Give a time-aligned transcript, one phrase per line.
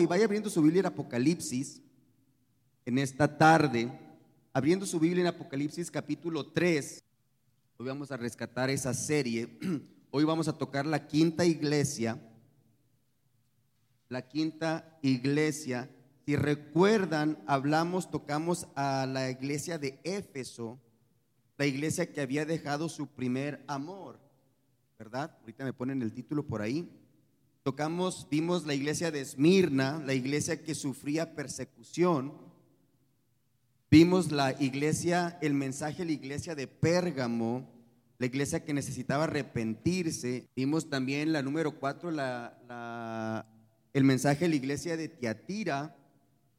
[0.00, 1.82] Y vaya abriendo su Biblia en Apocalipsis
[2.86, 3.90] en esta tarde,
[4.52, 7.02] abriendo su Biblia en Apocalipsis capítulo 3.
[7.78, 9.58] Hoy vamos a rescatar esa serie.
[10.12, 12.16] Hoy vamos a tocar la quinta iglesia.
[14.08, 15.90] La quinta iglesia.
[16.24, 20.78] Si recuerdan, hablamos, tocamos a la iglesia de Éfeso,
[21.56, 24.20] la iglesia que había dejado su primer amor,
[24.96, 25.36] ¿verdad?
[25.40, 26.88] Ahorita me ponen el título por ahí.
[27.62, 32.32] Tocamos, vimos la iglesia de Esmirna, la iglesia que sufría persecución.
[33.90, 37.68] Vimos la iglesia, el mensaje de la iglesia de Pérgamo,
[38.18, 40.48] la iglesia que necesitaba arrepentirse.
[40.54, 43.46] Vimos también la número cuatro, la,
[43.92, 45.96] el mensaje de la iglesia de Tiatira,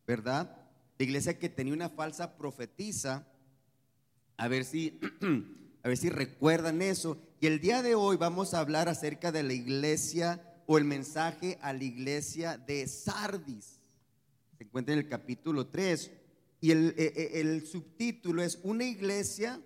[0.07, 0.57] ¿verdad?
[0.97, 3.27] La iglesia que tenía una falsa profetisa.
[4.37, 4.99] A ver si,
[5.83, 7.21] a ver si recuerdan eso.
[7.41, 11.57] Y el día de hoy vamos a hablar acerca de la iglesia o el mensaje
[11.63, 13.81] a la iglesia de Sardis.
[14.55, 16.11] Se encuentra en el capítulo 3.
[16.61, 19.59] Y el, e, e, el, subtítulo es Una iglesia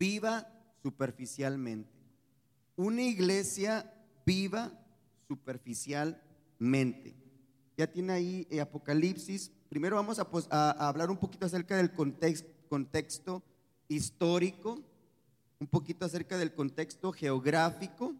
[0.00, 0.48] viva
[0.82, 1.92] superficialmente.
[2.74, 3.94] Una iglesia
[4.26, 4.72] viva
[5.28, 7.14] superficialmente.
[7.76, 9.52] Ya tiene ahí eh, Apocalipsis.
[9.68, 13.44] Primero vamos a, a, hablar un poquito acerca del contexto
[13.86, 14.82] histórico,
[15.60, 18.16] un poquito acerca del contexto geográfico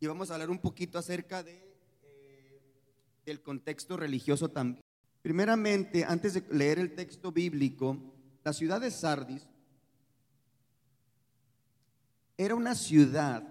[0.00, 1.62] y vamos a hablar un poquito acerca de,
[2.02, 2.60] eh,
[3.26, 4.82] del contexto religioso también.
[5.20, 7.98] Primeramente, antes de leer el texto bíblico,
[8.42, 9.46] la ciudad de Sardis
[12.38, 13.46] era una ciudad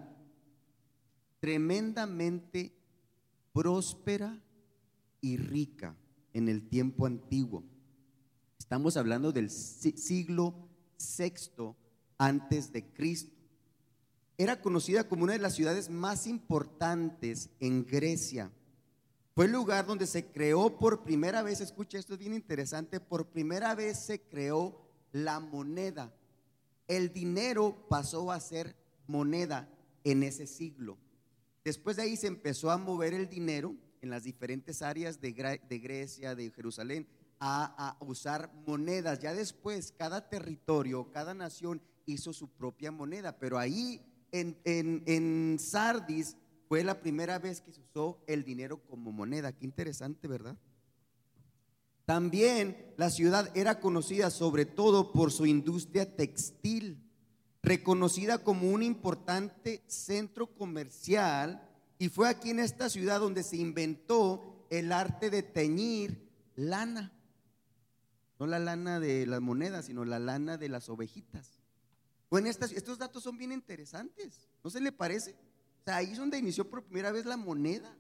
[1.40, 2.74] tremendamente
[3.54, 4.42] próspera
[5.22, 5.96] y rica
[6.34, 7.64] en el tiempo antiguo.
[8.58, 11.76] Estamos hablando del siglo VI
[12.18, 13.39] antes de Cristo
[14.40, 18.50] era conocida como una de las ciudades más importantes en Grecia.
[19.36, 23.28] Fue el lugar donde se creó por primera vez, escucha, esto es bien interesante, por
[23.28, 24.80] primera vez se creó
[25.12, 26.14] la moneda.
[26.88, 28.78] El dinero pasó a ser
[29.08, 29.68] moneda
[30.06, 30.98] en ese siglo.
[31.66, 36.34] Después de ahí se empezó a mover el dinero en las diferentes áreas de, Grecia,
[36.34, 37.10] de Jerusalén,
[37.42, 39.20] a, a usar monedas.
[39.20, 44.02] Ya después cada territorio, cada nación hizo su propia moneda, pero ahí
[44.32, 46.36] en, Sardis
[46.68, 49.52] fue la primera vez que se usó el dinero como moneda.
[49.52, 50.58] Qué interesante, ¿verdad?
[52.06, 57.04] También la ciudad era conocida sobre todo por su industria textil,
[57.62, 61.70] reconocida como un importante centro comercial
[62.00, 67.14] y fue aquí en esta ciudad donde se inventó el arte de teñir lana.
[68.40, 71.59] No la lana de las monedas, sino la lana de las ovejitas.
[72.30, 75.36] Bueno, estos datos son bien interesantes, ¿no se le parece?
[75.82, 77.96] O sea, ahí es donde inició por primera vez la moneda.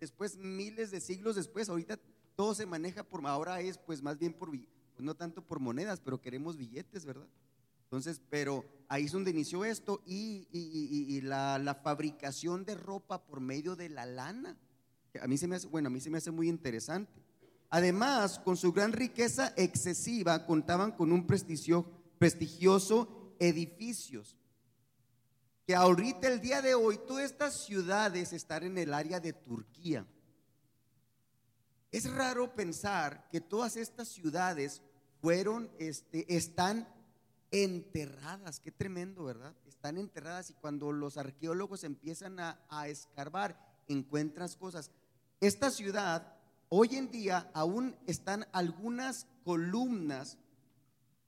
[0.00, 1.98] Después, miles de siglos después, ahorita
[2.36, 6.00] todo se maneja por, ahora es pues más bien por, pues no tanto por monedas,
[6.00, 7.26] pero queremos billetes, ¿verdad?
[7.88, 13.88] Entonces, pero ahí es donde inició esto y, la, fabricación de ropa por medio de
[13.88, 14.56] la lana.
[15.20, 17.22] A mí se me hace, bueno, a mí se me hace muy interesante.
[17.70, 24.36] Además, con su gran riqueza excesiva, contaban con un prestigio, prestigioso edificios.
[25.66, 30.06] Que ahorita, el día de hoy, todas estas ciudades están en el área de Turquía.
[31.90, 34.82] Es raro pensar que todas estas ciudades
[35.20, 36.88] fueron, este, están
[37.50, 38.60] enterradas.
[38.60, 39.54] Qué tremendo, ¿verdad?
[39.66, 44.90] Están enterradas y cuando los arqueólogos empiezan a, a escarbar, encuentras cosas.
[45.40, 46.36] Esta ciudad,
[46.68, 50.36] hoy en día, aún están algunas columnas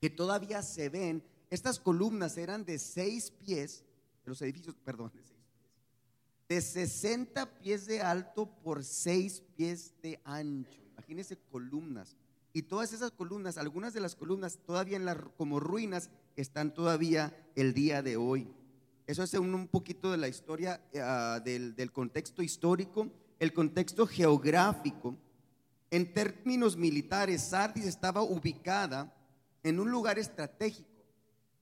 [0.00, 3.84] que todavía se ven estas columnas eran de seis pies,
[4.25, 10.21] los edificios, perdón, de seis pies, de 60 pies de alto por seis pies de
[10.25, 10.81] ancho.
[10.93, 12.16] Imagínense columnas.
[12.53, 15.06] Y todas esas columnas, algunas de las columnas todavía en
[15.37, 18.49] como ruinas, están todavía el día de hoy.
[19.06, 23.09] Eso es un, poquito de la historia ah, del, del contexto histórico,
[23.41, 25.16] el contexto geográfico.
[25.91, 29.13] En términos militares, Sardis estaba ubicada
[29.65, 30.90] en un lugar estratégico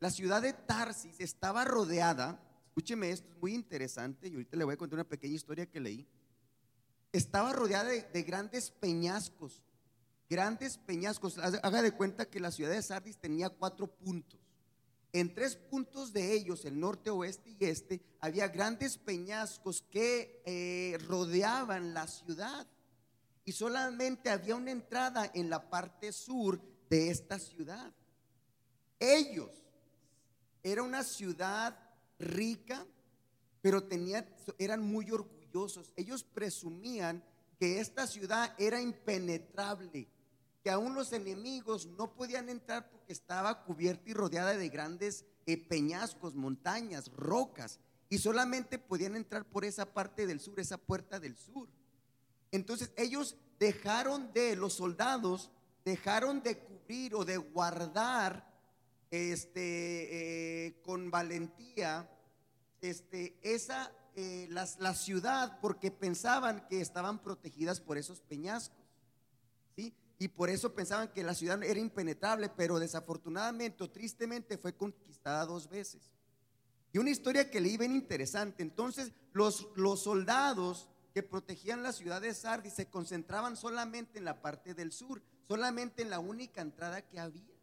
[0.00, 4.74] la ciudad de Tarsis estaba rodeada, escúcheme esto, es muy interesante, y ahorita le voy
[4.74, 6.06] a contar una pequeña historia que leí.
[7.12, 9.62] Estaba rodeada de, grandes peñascos,
[10.28, 11.38] grandes peñascos.
[11.38, 14.38] Haga de cuenta que la ciudad de Sardis tenía cuatro puntos.
[15.12, 20.98] En tres puntos de ellos, el norte, oeste y este, había grandes peñascos que eh,
[21.08, 22.66] rodeaban la ciudad.
[23.44, 26.60] Y solamente había una entrada en la parte sur
[26.90, 27.90] de esta ciudad.
[29.00, 29.67] Ellos
[30.70, 31.78] era una ciudad
[32.18, 32.86] rica,
[33.60, 33.86] pero
[34.58, 35.92] eran muy orgullosos orgullosos.
[35.96, 37.22] Ellos presumían
[37.58, 40.08] que esta ciudad era impenetrable,
[40.62, 45.56] que aún los enemigos no podían entrar porque estaba cubierta y rodeada de grandes eh,
[45.56, 47.80] peñascos, montañas, rocas,
[48.10, 51.68] y solamente podían entrar por esa parte del sur, esa puerta del sur.
[52.50, 55.50] Entonces ellos dejaron de, los soldados
[55.84, 58.47] dejaron de cubrir o de guardar
[59.10, 62.10] este, eh, con valentía
[62.80, 68.84] este, esa, eh, la, ciudad porque pensaban que estaban protegidas por esos peñascos.
[69.76, 69.94] ¿sí?
[70.18, 75.46] Y por eso pensaban que la ciudad era impenetrable, pero desafortunadamente o tristemente fue conquistada
[75.46, 76.12] dos veces.
[76.92, 78.62] Y una historia que leí bien interesante.
[78.62, 84.40] Entonces, los, los soldados que protegían la ciudad de Sardis se concentraban solamente en la
[84.40, 87.57] parte del sur, solamente en la única entrada que había.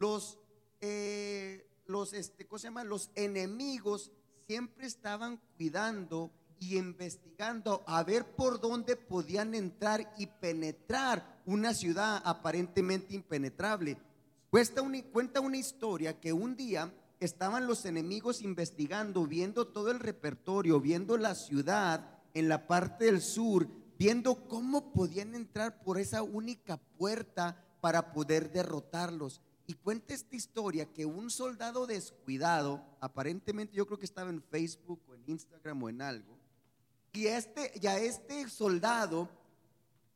[0.00, 0.38] Los,
[0.80, 2.84] eh, los, este, ¿cómo se llama?
[2.84, 4.10] Los enemigos
[4.46, 12.22] siempre estaban cuidando y investigando a ver por dónde podían entrar y penetrar una ciudad
[12.24, 13.98] aparentemente impenetrable.
[14.48, 20.00] Cuenta una, cuenta una historia que un día estaban los enemigos investigando, viendo todo el
[20.00, 23.68] repertorio, viendo la ciudad en la parte del sur,
[23.98, 29.42] viendo cómo podían entrar por esa única puerta para poder derrotarlos.
[29.70, 35.00] Y cuenta esta historia que un soldado descuidado, aparentemente yo creo que estaba en Facebook
[35.08, 36.36] o en Instagram o en algo,
[37.12, 39.28] y este, ya este soldado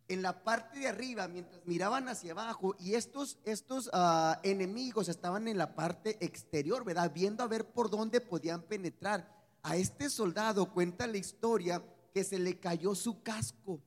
[0.09, 5.47] en la parte de arriba, mientras miraban hacia abajo, y estos, estos ah, enemigos estaban
[5.47, 7.13] en la parte exterior, ¿verdad?
[7.15, 9.33] Viendo a ver por dónde podían penetrar.
[9.63, 11.81] A este soldado cuenta la historia
[12.13, 13.79] que se le cayó su casco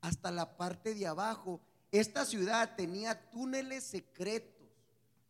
[0.00, 1.60] hasta la parte de abajo.
[1.92, 4.59] Esta ciudad tenía túneles secretos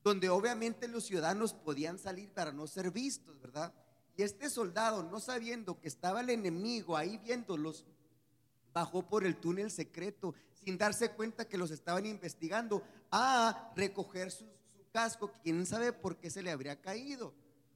[0.02, 3.72] donde obviamente los ciudadanos podían salir para no ser vistos, ¿verdad?
[4.16, 7.84] Y este soldado, no sabiendo que estaba el enemigo ahí viéndolos,
[8.72, 14.46] bajó por el túnel secreto sin darse cuenta que los estaban investigando a recoger su,
[14.92, 17.32] casco, quién sabe por qué se le habría caído.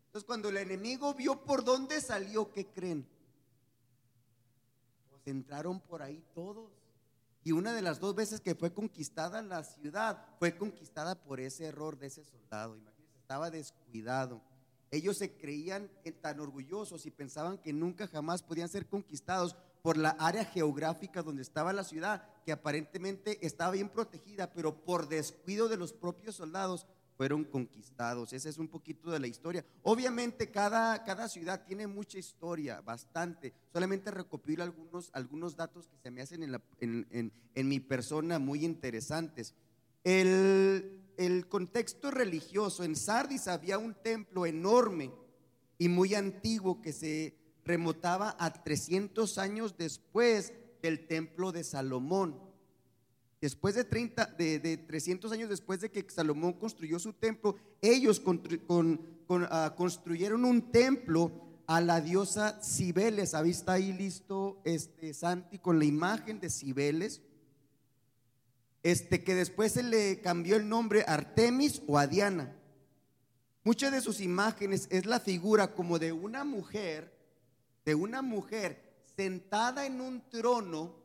[0.06, 3.06] Entonces cuando el enemigo vio por dónde salió, ¿qué creen?
[5.10, 6.70] Pues entraron por ahí todos.
[7.44, 11.66] Y una de las dos veces que fue conquistada la ciudad fue conquistada por ese
[11.66, 12.74] error de ese soldado.
[12.74, 14.40] Imagínense, estaba descuidado.
[14.90, 15.90] Ellos se creían
[16.22, 21.42] tan orgullosos y pensaban que nunca jamás podían ser conquistados por la área geográfica donde
[21.42, 26.86] estaba la ciudad, que aparentemente estaba bien protegida, pero por descuido de los propios soldados
[27.16, 28.32] fueron conquistados.
[28.32, 29.64] Esa es un poquito de la historia.
[29.82, 33.52] Obviamente cada, cada ciudad tiene mucha historia, bastante.
[33.72, 39.54] Solamente recopilo algunos, algunos datos que se me hacen en, en, mi persona muy interesantes.
[40.02, 45.12] El, el contexto religioso, en Sardis había un templo enorme
[45.78, 50.52] y muy antiguo que se remotaba a 300 años después
[50.82, 52.38] del templo de Salomón.
[53.44, 58.22] Después de, 30, de, 300 años después de que Salomón construyó su templo, ellos
[59.50, 61.30] ah, construyeron un templo
[61.66, 63.34] a la diosa Cibeles.
[63.34, 67.20] ¿Ha visto ahí listo este Santi con la imagen de Cibeles?
[68.82, 72.56] Este que después se le cambió el nombre Artemis o a Diana.
[73.62, 77.12] Muchas de sus imágenes es la figura como de una mujer
[77.84, 81.03] de una mujer sentada en un trono,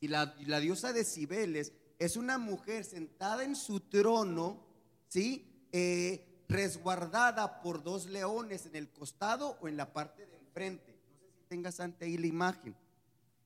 [0.00, 0.26] y la,
[0.60, 4.64] diosa de Cibeles es una mujer sentada en su trono,
[5.08, 5.66] ¿sí?
[5.72, 10.98] Eh, resguardada por dos leones en el costado o en la parte de enfrente.
[11.06, 12.74] No sé si tengas ante ahí la imagen.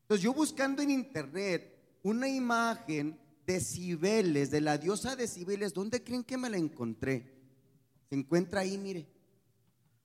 [0.02, 6.02] Entonces yo buscando en internet una imagen de Cibeles, de la diosa de Cibeles, ¿dónde
[6.02, 7.34] creen que me la encontré?
[8.08, 9.06] Se encuentra ahí, mire,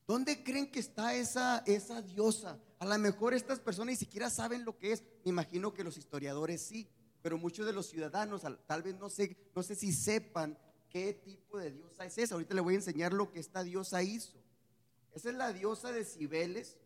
[0.09, 2.57] ¿Dónde creen que está esa, esa diosa?
[2.79, 5.03] A lo mejor estas personas ni siquiera saben lo que es.
[5.25, 6.89] Me imagino que los historiadores sí,
[7.21, 10.57] pero muchos de los ciudadanos tal vez no sé, no sé si sepan
[10.89, 12.35] qué tipo de diosa es esa.
[12.35, 14.37] Ahorita le voy a enseñar lo que esta diosa hizo.
[15.13, 16.77] Esa es la diosa de Cibeles,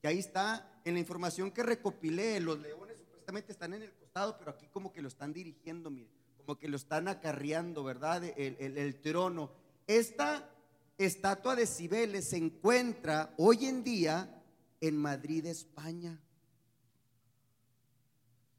[0.00, 2.40] que ahí está en la información que recopilé.
[2.40, 5.92] Los leones supuestamente están en el costado, pero aquí como que lo están dirigiendo,
[6.38, 8.24] como que lo están acarreando, ¿verdad?
[8.24, 9.52] El trono.
[9.86, 10.48] Esta
[10.96, 14.41] estatua de Cibeles se encuentra hoy en día
[14.82, 16.20] en Madrid, España.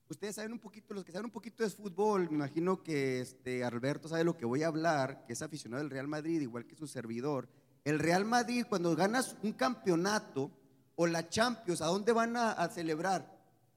[0.08, 3.64] Ustedes saben un poquito, los que saben un poquito de fútbol, me imagino que este
[3.64, 6.76] Alberto sabe lo que voy a hablar, que es aficionado del Real Madrid, igual que
[6.76, 7.50] su servidor.
[7.84, 10.50] El Real Madrid, cuando ganas un campeonato
[10.96, 13.30] o la Champions, ¿a dónde van a, celebrar?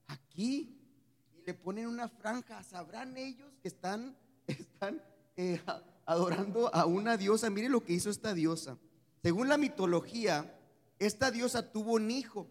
[0.07, 0.79] Aquí.
[1.37, 2.63] Y le ponen una franja.
[2.63, 5.03] ¿Sabrán ellos que están, están
[5.37, 5.61] eh,
[6.05, 7.51] adorando a una diosa.
[7.51, 8.79] Mire lo que hizo esta diosa.
[9.21, 10.56] Según la mitología,
[10.99, 12.49] esta diosa tuvo un hijo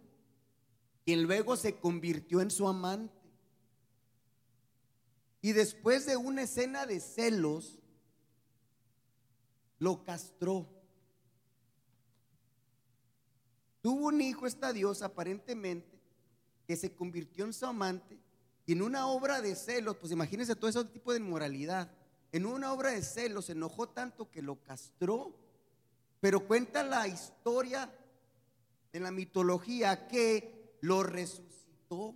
[1.04, 3.14] quien luego se convirtió en su amante.
[5.42, 7.78] Y después de una escena de celos,
[9.78, 10.68] lo castró.
[13.82, 16.02] Tuvo un hijo esta diosa aparentemente
[16.66, 18.18] que se convirtió en su amante
[18.66, 21.92] y en una obra de celos, pues imagínense todo ese tipo de inmoralidad.
[22.32, 25.36] En una obra de celos se enojó tanto que lo castró,
[26.20, 27.94] pero cuenta la historia
[28.96, 32.16] en la mitología que lo resucitó.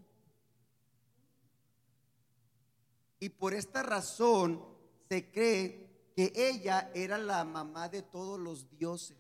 [3.19, 4.63] Y por esta razón
[5.09, 9.17] se cree que ella era la mamá de todos los dioses.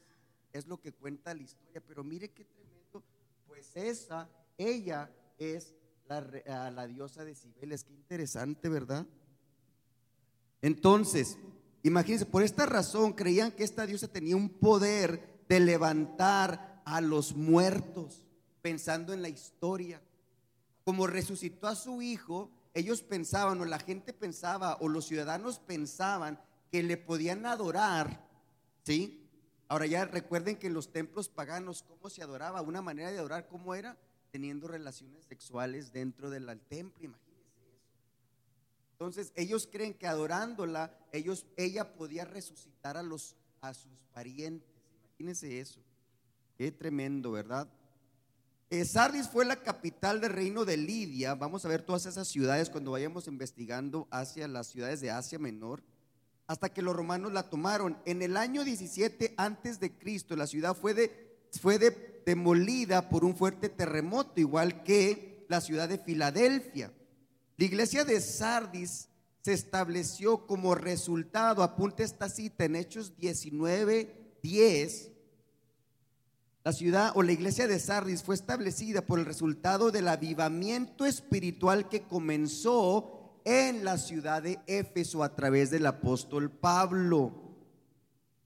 [0.53, 1.81] Es lo que cuenta la historia.
[1.85, 3.03] Pero mire qué tremendo.
[3.45, 5.75] Pues esa, ella es
[6.07, 7.83] la, la diosa de Cibeles.
[7.83, 9.05] Qué interesante, ¿verdad?
[10.61, 11.37] Entonces,
[11.83, 17.35] imagínense, por esta razón creían que esta diosa tenía un poder de levantar a los
[17.35, 18.23] muertos,
[18.61, 20.01] pensando en la historia.
[20.83, 26.41] Como resucitó a su hijo, ellos pensaban, o la gente pensaba, o los ciudadanos pensaban
[26.71, 28.27] que le podían adorar,
[28.83, 29.23] ¿sí?
[29.67, 32.61] Ahora ya recuerden que en los templos paganos, ¿cómo se adoraba?
[32.61, 33.97] Una manera de adorar, ¿cómo era?
[34.31, 37.85] Teniendo relaciones sexuales dentro del templo, imagínense eso.
[38.93, 44.67] Entonces, ellos creen que adorándola, ellos, ella podía resucitar a, los, a sus parientes.
[45.03, 45.81] Imagínense eso.
[46.59, 47.69] Qué tremendo, ¿verdad?
[48.83, 51.33] Sardis fue la capital del reino de Lidia.
[51.33, 55.81] Vamos a ver todas esas ciudades cuando vayamos investigando hacia las ciudades de Asia Menor,
[56.47, 57.97] hasta que los romanos la tomaron.
[58.03, 63.23] En el año 17 antes de Cristo, la ciudad fue, de, fue de, demolida por
[63.23, 66.91] un fuerte terremoto, igual que la ciudad de Filadelfia.
[67.55, 69.07] La iglesia de Sardis
[69.43, 75.11] se estableció como resultado, apunte esta cita en Hechos 19, 10
[76.63, 81.87] la ciudad o la iglesia de Sardis fue establecida por el resultado del avivamiento espiritual
[81.87, 87.33] que comenzó en la ciudad de Éfeso a través del apóstol Pablo.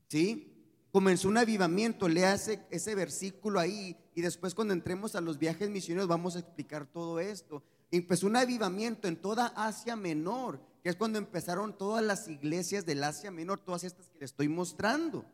[0.07, 0.49] ¿Sí?
[0.91, 5.71] Comenzó un avivamiento, lea ese, ese versículo ahí y después cuando entremos a los viajes
[5.71, 7.63] misioneros vamos a explicar todo esto.
[7.89, 13.03] Empezó un avivamiento en toda Asia Menor, que es cuando empezaron todas las iglesias del
[13.03, 15.25] Asia Menor, todas estas que les estoy mostrando.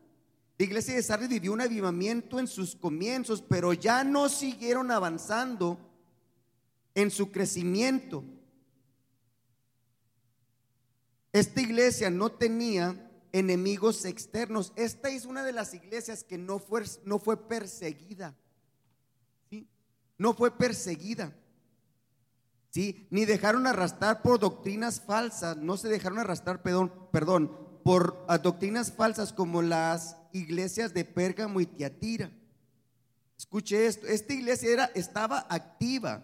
[0.60, 5.78] La iglesia de Sardis vivió un avivamiento en sus comienzos, pero ya no siguieron avanzando
[6.94, 8.22] en su crecimiento.
[11.32, 14.74] Esta iglesia no tenía enemigos externos.
[14.76, 18.36] Esta es una de las iglesias que no fue, no fue perseguida.
[19.48, 19.66] ¿sí?
[20.18, 21.34] No fue perseguida.
[22.68, 23.06] ¿sí?
[23.08, 25.56] Ni dejaron arrastrar por doctrinas falsas.
[25.56, 31.66] No se dejaron arrastrar, perdón, perdón por doctrinas falsas como las iglesias de Pérgamo y
[31.66, 32.30] Tiatira.
[33.36, 36.22] Escuche esto, esta iglesia era, estaba activa,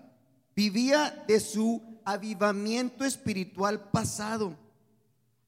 [0.55, 4.57] vivía de su avivamiento espiritual pasado.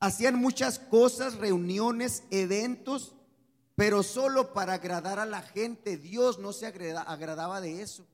[0.01, 3.15] Hacían muchas cosas, reuniones, eventos,
[3.75, 5.97] pero solo para agradar a la gente.
[5.97, 8.07] Dios no se agradaba de eso.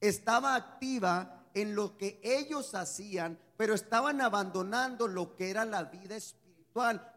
[0.00, 6.16] Estaba activa en lo que ellos hacían, pero estaban abandonando lo que era la vida
[6.16, 6.39] espiritual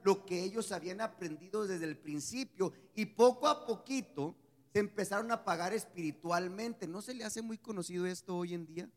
[0.03, 4.35] lo que ellos habían aprendido desde el principio y poco a poquito
[4.71, 6.87] se empezaron a pagar espiritualmente.
[6.87, 8.89] ¿No se le hace muy conocido esto hoy en día?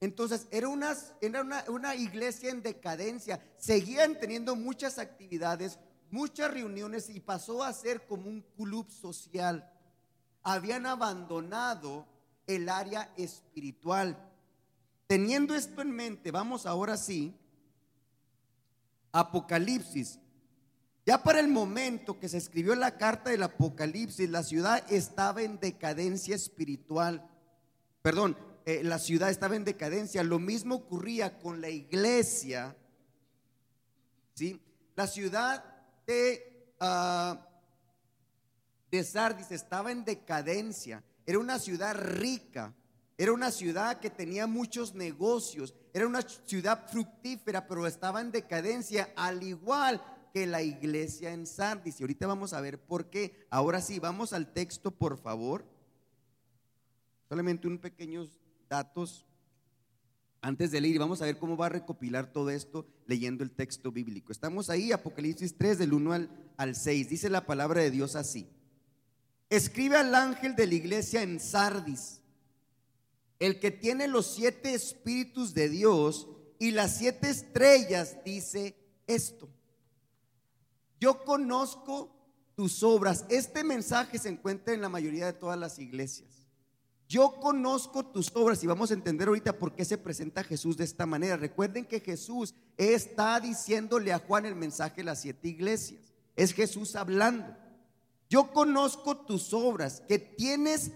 [0.00, 5.78] Entonces era, una, era una, una iglesia en decadencia, seguían teniendo muchas actividades,
[6.10, 9.70] muchas reuniones y pasó a ser como un club social.
[10.42, 12.06] Habían abandonado
[12.46, 14.30] el área espiritual.
[15.06, 17.34] Teniendo esto en mente, vamos ahora sí
[19.14, 20.18] Apocalipsis.
[21.06, 25.60] Ya para el momento que se escribió la carta del Apocalipsis, la ciudad estaba en
[25.60, 27.26] decadencia espiritual.
[28.02, 30.24] Perdón, eh, la ciudad estaba en decadencia.
[30.24, 32.76] Lo mismo ocurría con la iglesia.
[34.34, 34.60] ¿sí?
[34.96, 35.64] La ciudad
[36.06, 37.36] de, uh,
[38.90, 41.04] de Sardis estaba en decadencia.
[41.24, 42.74] Era una ciudad rica.
[43.16, 49.12] Era una ciudad que tenía muchos negocios, era una ciudad fructífera, pero estaba en decadencia,
[49.14, 52.00] al igual que la iglesia en Sardis.
[52.00, 53.46] Y ahorita vamos a ver por qué.
[53.48, 55.64] Ahora sí, vamos al texto, por favor.
[57.28, 59.24] Solamente unos pequeños datos
[60.42, 60.98] antes de leer.
[60.98, 64.32] Vamos a ver cómo va a recopilar todo esto leyendo el texto bíblico.
[64.32, 67.08] Estamos ahí, Apocalipsis 3, del 1 al, al 6.
[67.08, 68.48] Dice la palabra de Dios así.
[69.48, 72.20] Escribe al ángel de la iglesia en Sardis
[73.38, 78.76] el que tiene los siete espíritus de Dios y las siete estrellas dice
[79.06, 79.48] esto.
[81.00, 82.10] Yo conozco
[82.54, 83.26] tus obras.
[83.28, 86.30] Este mensaje se encuentra en la mayoría de todas las iglesias.
[87.06, 90.84] yo conozco tus obras y vamos a entender ahorita por qué se presenta Jesús de
[90.84, 91.36] esta manera.
[91.36, 96.14] Recuerden que Jesús está diciéndole a Juan el mensaje de las siete iglesias.
[96.34, 97.54] Es Jesús hablando.
[98.30, 100.92] Yo conozco tus obras, que tienes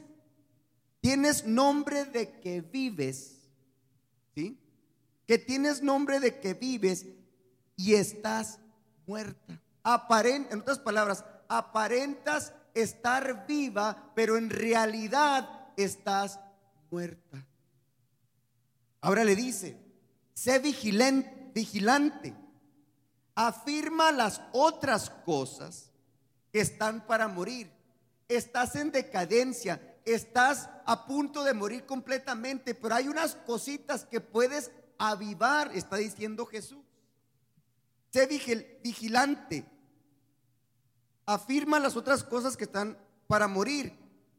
[1.01, 3.49] tienes nombre de que vives,
[4.35, 4.59] ¿sí?
[5.27, 7.07] Que tienes nombre de que vives
[7.77, 8.59] y estás
[9.07, 9.61] muerta.
[10.25, 16.39] En otras palabras, aparentas estar viva, pero en realidad estás
[16.91, 17.47] muerta.
[19.01, 19.77] Ahora le dice,
[20.35, 22.35] sé vigilante, vigilante,
[23.35, 25.91] afirma las otras cosas
[26.53, 27.71] que están para morir.
[28.29, 34.71] Estás en decadencia, estás a punto de morir completamente, pero hay unas cositas que puedes
[34.99, 36.85] avivar, está diciendo Jesús.
[38.11, 38.27] Sé
[38.83, 39.67] vigilante.
[41.27, 43.93] Afirma las otras cosas que están para morir,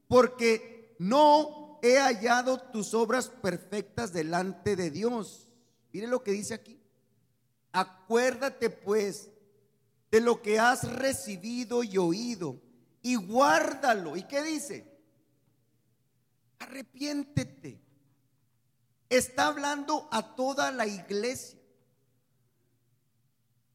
[0.08, 5.48] porque no he hallado tus obras perfectas delante de Dios.
[5.92, 6.80] Mire lo que dice aquí.
[7.72, 9.30] Acuérdate pues
[10.12, 12.60] de lo que has recibido y oído
[13.02, 14.18] y guárdalo.
[14.18, 14.99] ¿Y qué dice?
[16.60, 17.82] Arrepiéntete.
[19.10, 21.60] Está hablando a toda la iglesia.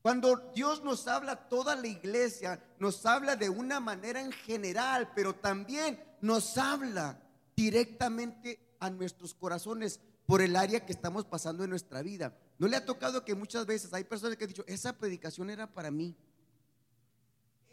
[0.02, 5.12] Cuando Dios nos habla a toda la iglesia, nos habla de una manera en general,
[5.14, 7.18] pero también nos habla
[7.56, 12.36] directamente a nuestros corazones por el área que estamos pasando en nuestra vida.
[12.58, 15.66] ¿No le ha tocado que muchas veces hay personas que han dicho, esa predicación era
[15.66, 16.14] para mí?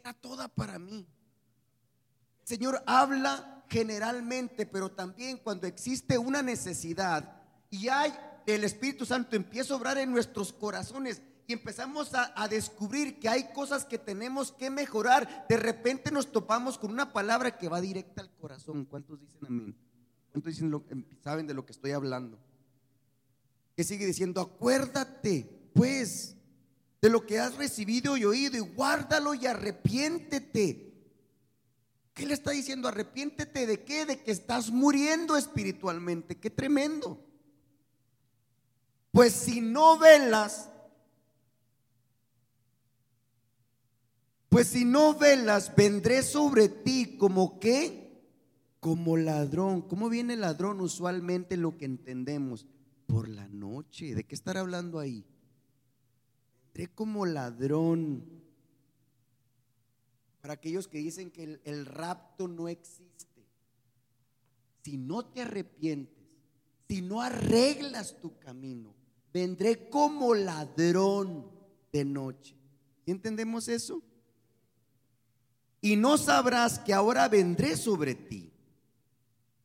[0.00, 1.06] Era toda para mí.
[2.52, 7.40] Señor habla generalmente, pero también cuando existe una necesidad
[7.70, 8.12] y hay
[8.44, 13.54] el Espíritu Santo empieza a obrar en nuestros corazones y empezamos a, descubrir que hay
[13.54, 18.20] cosas que tenemos que mejorar, de repente nos topamos con una palabra que va directa
[18.20, 18.84] al corazón.
[18.84, 19.74] ¿Cuántos dicen amén?
[20.30, 20.84] ¿Cuántos dicen lo,
[21.24, 22.38] saben de lo que estoy hablando?
[23.74, 26.36] Que sigue diciendo, acuérdate pues
[27.00, 30.91] de lo que has recibido y oído y guárdalo y arrepiéntete.
[32.14, 32.88] ¿Qué le está diciendo?
[32.88, 34.04] Arrepiéntete de qué?
[34.04, 36.38] De que estás muriendo espiritualmente.
[36.38, 37.24] Qué tremendo.
[39.10, 40.68] Pues si no velas,
[44.48, 48.22] pues si no velas, vendré sobre ti como qué?
[48.80, 49.82] Como ladrón.
[49.82, 52.66] ¿Cómo viene el ladrón usualmente lo que entendemos?
[53.06, 54.14] Por la noche.
[54.14, 55.24] ¿De qué estar hablando ahí?
[56.74, 58.41] Vendré como ladrón
[60.42, 63.46] para aquellos que dicen que el, el, rapto no existe.
[64.82, 66.18] Si no te arrepientes,
[66.88, 68.92] si no arreglas tu camino,
[69.32, 71.48] vendré como ladrón
[71.92, 72.56] de noche.
[73.06, 74.02] ¿Entendemos eso?
[75.80, 78.52] Y no sabrás que ahora vendré sobre ti.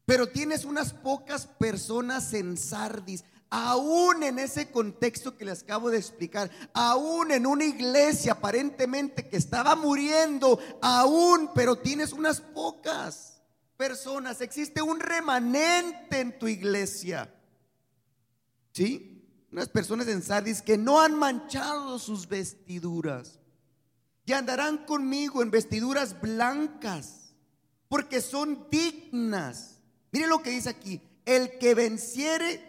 [0.06, 5.98] Pero tienes unas pocas personas en Sardis aún en ese contexto que les acabo de
[5.98, 13.42] explicar, aún en una iglesia aparentemente que estaba muriendo, aún, pero tienes unas pocas
[13.78, 17.34] personas, existe un remanente en tu iglesia.
[18.74, 19.24] ¿Sí?
[19.52, 23.40] Unas personas en Sardis que no han manchado sus vestiduras
[24.26, 27.34] y andarán conmigo en vestiduras blancas,
[27.88, 29.80] porque son dignas.
[30.12, 32.67] Mire lo que dice aquí, el que venciere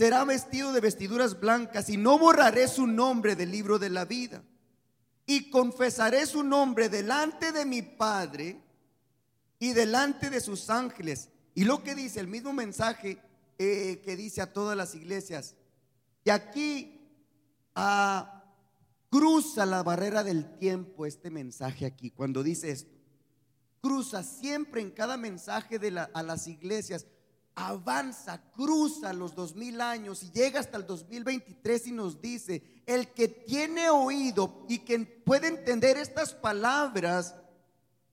[0.00, 4.42] será vestido de vestiduras blancas y no borraré su nombre del libro de la vida.
[5.26, 8.62] Y confesaré su nombre delante de mi Padre
[9.58, 11.28] y delante de sus ángeles.
[11.54, 13.18] Y lo que dice el mismo mensaje
[13.58, 15.54] eh, que dice a todas las iglesias.
[16.24, 16.98] Y aquí
[17.74, 18.42] ah,
[19.10, 22.96] cruza la barrera del tiempo este mensaje aquí, cuando dice esto.
[23.82, 25.78] Cruza siempre en cada mensaje
[26.14, 27.04] a las iglesias
[27.68, 33.08] avanza, cruza los dos mil años y llega hasta el 2023 y nos dice, el
[33.12, 37.34] que tiene oído y que puede entender estas palabras,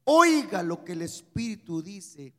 [0.04, 2.34] oiga lo que el Espíritu dice.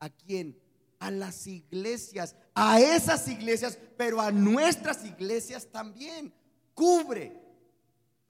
[0.00, 0.58] ¿A quién?
[0.98, 6.32] A las iglesias, a esas iglesias, pero a nuestras iglesias también.
[6.72, 7.40] Cubre,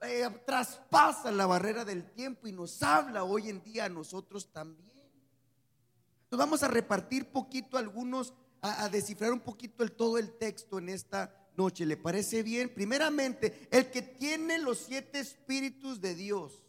[0.01, 4.94] eh, traspasa la barrera del tiempo y nos habla hoy en día a nosotros también
[6.37, 11.33] vamos a repartir poquito algunos, a, descifrar un poquito el todo el texto en esta
[11.55, 11.85] noche.
[11.85, 12.69] ¿Le parece bien?
[12.73, 16.63] Primeramente, el que tiene los siete espíritus de Dios.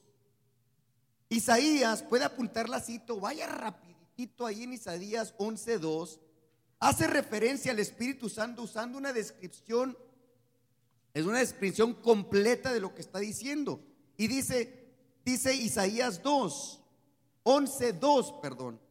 [1.28, 6.20] Isaías, puede apuntar la cita, vaya rapidito ahí en Isaías 11.2,
[6.78, 9.98] hace referencia al Espíritu Santo usando una descripción,
[11.14, 13.80] es una descripción completa de lo que está diciendo.
[14.16, 14.86] Y dice,
[15.24, 16.80] dice Isaías 2,
[17.44, 18.85] 11.2, perdón.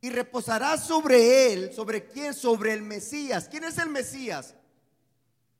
[0.00, 2.32] Y reposará sobre él, ¿sobre quién?
[2.32, 3.48] Sobre el Mesías.
[3.50, 4.54] ¿Quién es el Mesías?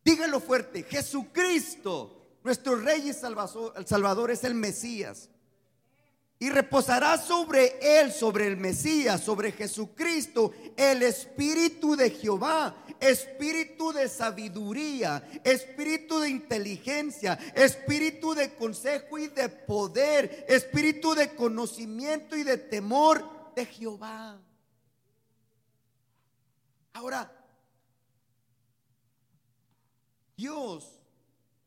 [0.02, 5.28] Díganlo fuerte, Jesucristo, nuestro Rey y Salvador, el Salvador es el Mesías.
[6.38, 14.08] Y reposará sobre él, sobre el Mesías, sobre Jesucristo, el Espíritu de Jehová, espíritu de
[14.08, 22.56] sabiduría, espíritu de inteligencia, espíritu de consejo y de poder, espíritu de conocimiento y de
[22.56, 24.40] temor de Jehová.
[26.92, 27.30] Ahora,
[30.36, 31.00] Dios,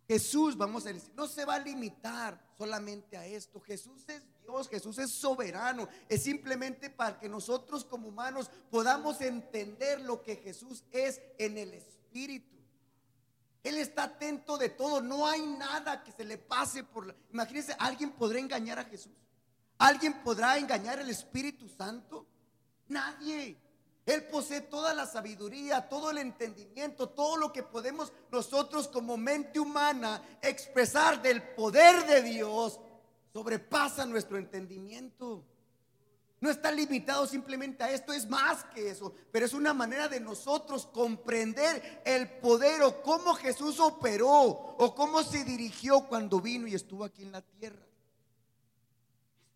[0.07, 3.59] Jesús, vamos a decir, no se va a limitar solamente a esto.
[3.61, 5.87] Jesús es Dios, Jesús es soberano.
[6.09, 11.73] Es simplemente para que nosotros como humanos podamos entender lo que Jesús es en el
[11.73, 12.53] Espíritu.
[13.63, 15.01] Él está atento de todo.
[15.01, 17.15] No hay nada que se le pase por la...
[17.31, 19.13] Imagínense, ¿alguien podrá engañar a Jesús?
[19.77, 22.25] ¿Alguien podrá engañar al Espíritu Santo?
[22.87, 23.57] Nadie.
[24.05, 29.59] Él posee toda la sabiduría, todo el entendimiento, todo lo que podemos nosotros como mente
[29.59, 32.79] humana expresar del poder de Dios
[33.31, 35.45] sobrepasa nuestro entendimiento.
[36.41, 40.19] No está limitado simplemente a esto, es más que eso, pero es una manera de
[40.19, 46.75] nosotros comprender el poder o cómo Jesús operó o cómo se dirigió cuando vino y
[46.75, 47.85] estuvo aquí en la tierra.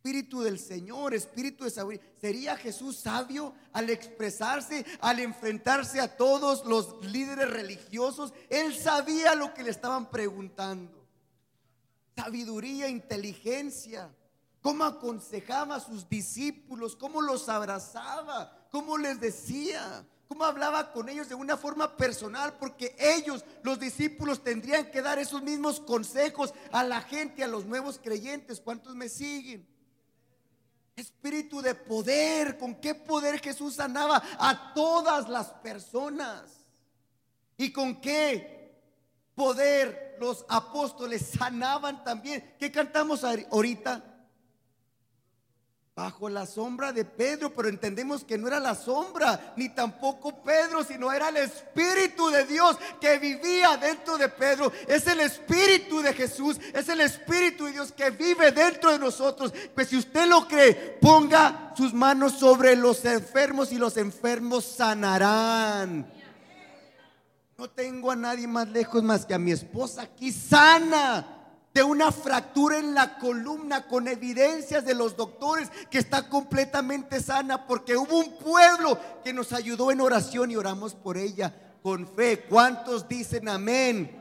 [0.08, 2.14] Espíritu del Señor, Espíritu de sabiduría.
[2.22, 8.34] ¿Sería Jesús sabio al expresarse, al enfrentarse a todos los líderes religiosos?
[8.50, 11.06] Él sabía lo que le estaban preguntando.
[12.16, 14.10] Sabiduría, inteligencia.
[14.62, 21.28] Cómo aconsejaba a sus discípulos, cómo los abrazaba, cómo les decía, cómo hablaba con ellos
[21.28, 26.86] de una forma personal, porque ellos, los discípulos, tendrían que dar esos mismos consejos a
[26.86, 28.62] la gente, a los nuevos creyentes.
[28.62, 29.68] ¿Cuántos me siguen?
[30.98, 32.58] Espíritu de poder.
[32.58, 36.42] ¿Con qué poder Jesús sanaba a todas las personas?
[37.56, 38.82] ¿Y con qué
[39.36, 42.56] poder los apóstoles sanaban también?
[42.60, 44.17] ¿Qué cantamos ahorita?
[45.98, 50.84] Bajo la sombra de Pedro, pero entendemos que no era la sombra, ni tampoco Pedro,
[50.84, 54.72] sino era el Espíritu de Dios que vivía dentro de Pedro.
[54.88, 59.52] Es el Espíritu de Jesús, es el Espíritu de Dios que vive dentro de nosotros.
[59.74, 66.06] Pues si usted lo cree, ponga sus manos sobre los enfermos y los enfermos sanarán.
[67.58, 71.37] No tengo a nadie más lejos más que a mi esposa aquí sana
[71.78, 77.68] de una fractura en la columna con evidencias de los doctores que está completamente sana
[77.68, 82.46] porque hubo un pueblo que nos ayudó en oración y oramos por ella con fe.
[82.50, 84.20] ¿Cuántos dicen amén?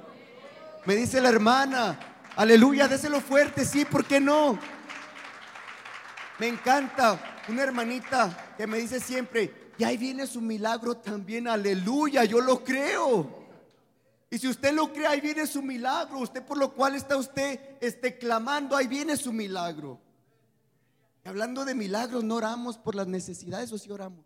[0.84, 1.98] Me dice la hermana,
[2.36, 4.58] aleluya, déselo fuerte, sí, ¿por qué no?
[6.38, 12.24] Me encanta una hermanita que me dice siempre, y ahí viene su milagro también, aleluya,
[12.24, 13.45] yo lo creo.
[14.30, 16.18] Y si usted lo cree, ahí viene su milagro.
[16.18, 20.00] Usted por lo cual está usted este, clamando, ahí viene su milagro.
[21.24, 24.24] hablando de milagros, no oramos por las necesidades o si oramos.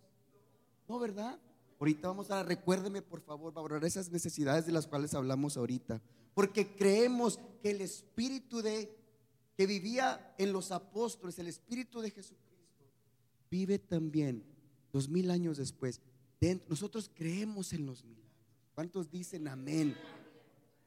[0.89, 1.39] No, ¿verdad?
[1.79, 6.01] Ahorita vamos a, recuérdeme por favor, valorar esas necesidades de las cuales hablamos ahorita.
[6.35, 8.97] Porque creemos que el espíritu de
[9.57, 12.87] que vivía en los apóstoles, el espíritu de Jesucristo,
[13.51, 14.45] vive también
[14.93, 16.01] dos mil años después.
[16.69, 18.30] Nosotros creemos en los milagros.
[18.81, 19.95] ¿Cuántos dicen amén?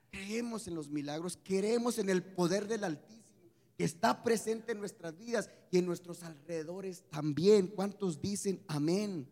[0.10, 5.16] Creemos en los milagros, creemos en el poder del Altísimo que está presente en nuestras
[5.16, 7.68] vidas y en nuestros alrededores también.
[7.68, 9.30] ¿Cuántos dicen amén?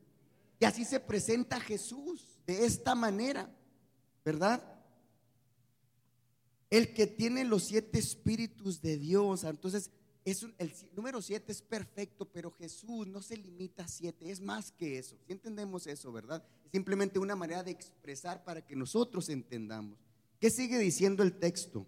[0.60, 3.52] Y así se presenta Jesús de esta manera,
[4.24, 4.64] ¿verdad?
[6.70, 9.44] El que tiene los siete espíritus de Dios.
[9.44, 9.90] Entonces,
[10.24, 14.72] es el número siete es perfecto, pero Jesús no se limita a siete, es más
[14.72, 15.18] que eso.
[15.26, 16.44] Si entendemos eso, ¿verdad?
[16.66, 19.98] Es simplemente una manera de expresar para que nosotros entendamos.
[20.40, 21.88] ¿Qué sigue diciendo el texto?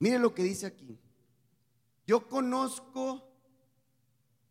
[0.00, 0.98] Mire lo que dice aquí.
[2.06, 3.28] Yo conozco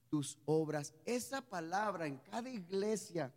[0.10, 0.94] tus obras.
[1.06, 3.34] Esa palabra en cada iglesia,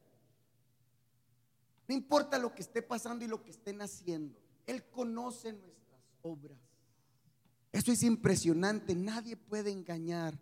[1.88, 6.63] no importa lo que esté pasando y lo que estén haciendo, Él conoce nuestras obras.
[7.74, 8.94] Esto es impresionante.
[8.94, 10.38] Nadie puede engañar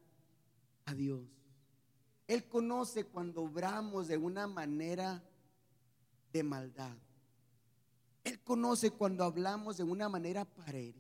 [0.85, 1.25] a Dios.
[2.27, 5.25] Él conoce cuando obramos de una manera
[6.31, 6.95] de maldad.
[8.23, 10.95] Él conoce cuando hablamos de una manera para herir.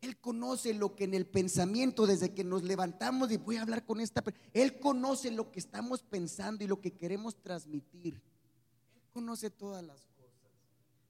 [0.00, 3.84] Él conoce lo que en el pensamiento, desde que nos levantamos y voy a hablar
[3.84, 8.14] con esta Él conoce lo que estamos pensando y lo que queremos transmitir.
[8.14, 10.48] Él conoce todas las cosas.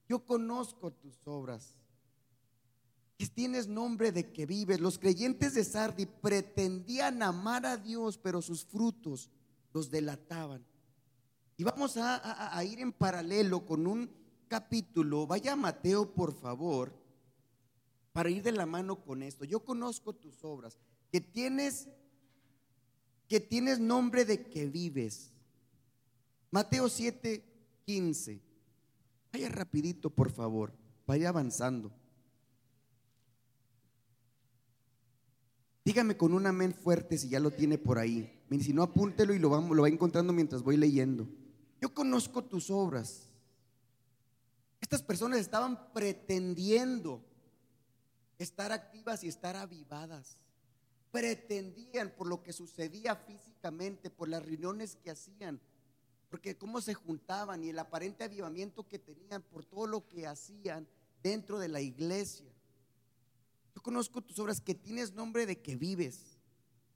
[0.09, 1.79] Yo conozco tus obras
[3.27, 4.79] tienes nombre de que vives.
[4.79, 9.29] Los creyentes de Sardi pretendían amar a Dios, pero sus frutos
[9.73, 10.65] los delataban.
[11.57, 14.09] Y vamos a, ir en paralelo con un
[14.47, 15.27] capítulo.
[15.27, 16.93] Vaya Mateo, por favor,
[18.13, 19.43] para ir de la mano con esto.
[19.43, 20.77] Yo conozco tus obras,
[21.11, 21.89] que tienes,
[23.27, 25.33] que tienes nombre de que vives.
[26.51, 27.43] Mateo 7,
[27.85, 28.41] 15.
[29.33, 30.73] Vaya rapidito, por favor.
[31.05, 31.91] Vaya avanzando.
[35.89, 38.31] Dígame con un amén fuerte si ya lo tiene por ahí.
[38.61, 41.27] Si no, apúntelo y lo va, lo va encontrando mientras voy leyendo.
[41.81, 43.27] Yo conozco tus obras.
[44.81, 47.25] Estas personas estaban pretendiendo
[48.37, 50.37] estar activas y estar avivadas.
[51.09, 55.59] Pretendían por lo que sucedía físicamente, por las reuniones que hacían,
[56.29, 60.87] porque cómo se juntaban y el aparente avivamiento que tenían por todo lo que hacían
[61.23, 62.48] dentro de la iglesia.
[63.81, 66.39] Conozco tus obras que tienes nombre de que vives.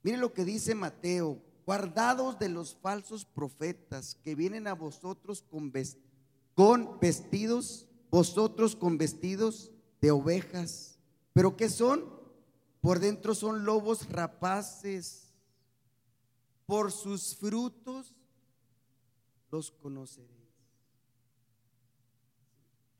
[0.02, 5.72] Miren lo que dice Mateo, guardados de los falsos profetas que vienen a vosotros con,
[6.54, 9.70] con vestidos, vosotros con vestidos
[10.00, 10.98] de ovejas.
[11.32, 12.04] Pero ¿qué son?
[12.80, 15.32] Por dentro son lobos rapaces.
[16.66, 18.14] Por sus frutos
[19.50, 20.32] los conoceréis.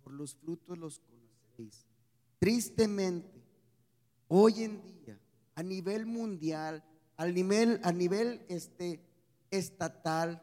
[0.02, 1.86] Por los frutos los conoceréis.
[2.38, 3.33] Tristemente,
[4.36, 5.16] hoy en día,
[5.54, 6.82] a nivel mundial,
[7.16, 9.00] al nivel, a nivel este,
[9.48, 10.42] estatal,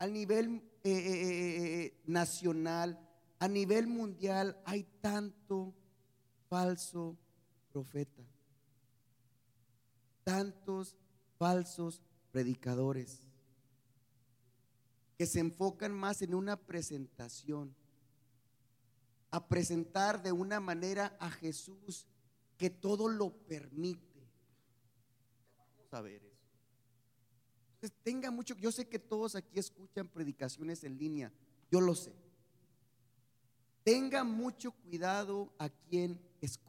[0.00, 2.98] a nivel eh, eh, eh, nacional,
[3.38, 5.72] a nivel mundial, hay tanto
[6.48, 7.16] falso
[7.72, 8.24] profeta,
[10.24, 10.96] tantos
[11.38, 13.20] falsos predicadores
[15.16, 17.72] que se enfocan más en una presentación,
[19.30, 22.08] a presentar de una manera a Jesús
[22.58, 24.28] que todo lo permite.
[25.56, 26.36] Vamos a ver eso.
[27.74, 31.32] Entonces, tenga mucho, yo sé que todos aquí escuchan predicaciones en línea,
[31.70, 32.12] yo lo sé.
[33.84, 36.68] Tenga mucho cuidado a quien escucha.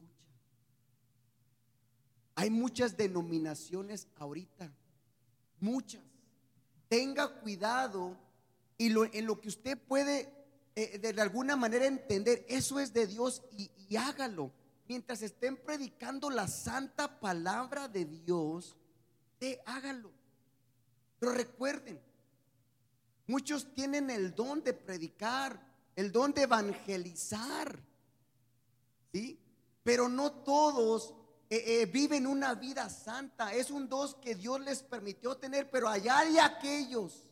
[2.36, 4.72] Hay muchas denominaciones ahorita,
[5.58, 6.02] muchas.
[6.88, 8.16] Tenga cuidado
[8.78, 10.40] y en lo que usted puede
[10.76, 14.52] eh, de alguna manera entender, eso es de Dios y, hágalo.
[14.90, 18.74] Mientras estén predicando la santa palabra de Dios,
[19.38, 20.10] de hágalo.
[21.20, 22.00] Pero recuerden,
[23.28, 27.78] muchos tienen el don de predicar, el don de evangelizar,
[29.12, 29.38] ¿sí?
[29.84, 31.14] Pero no todos
[31.48, 33.54] eh, eh, viven una vida santa.
[33.54, 37.28] Es un don que Dios les permitió tener, pero allá hay aquellos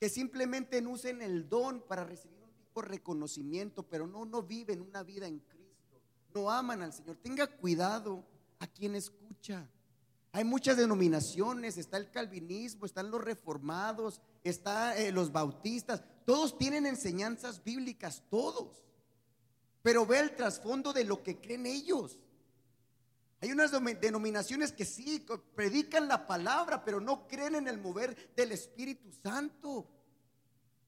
[0.00, 2.39] que simplemente no usen el don para recibir
[2.74, 6.00] de reconocimiento, pero no, no viven una vida en Cristo,
[6.34, 7.16] no aman al Señor.
[7.16, 8.24] Tenga cuidado
[8.60, 9.68] a quien escucha.
[10.32, 16.86] Hay muchas denominaciones, está el calvinismo, están los reformados, están eh, los bautistas, todos tienen
[16.86, 18.84] enseñanzas bíblicas, todos.
[19.82, 22.20] Pero ve el trasfondo de lo que creen ellos.
[23.40, 28.52] Hay unas denominaciones que sí predican la palabra, pero no creen en el mover del
[28.52, 29.88] Espíritu Santo.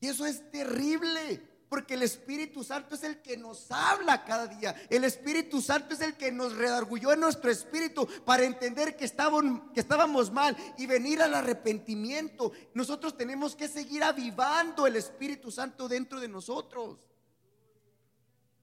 [0.00, 1.42] Y eso es terrible,
[1.72, 4.76] porque el Espíritu Santo es el que nos habla cada día.
[4.90, 9.72] El Espíritu Santo es el que nos redargulló en nuestro espíritu para entender que estábamos,
[9.72, 12.52] que estábamos mal y venir al arrepentimiento.
[12.74, 17.00] Nosotros tenemos que seguir avivando el Espíritu Santo dentro de nosotros.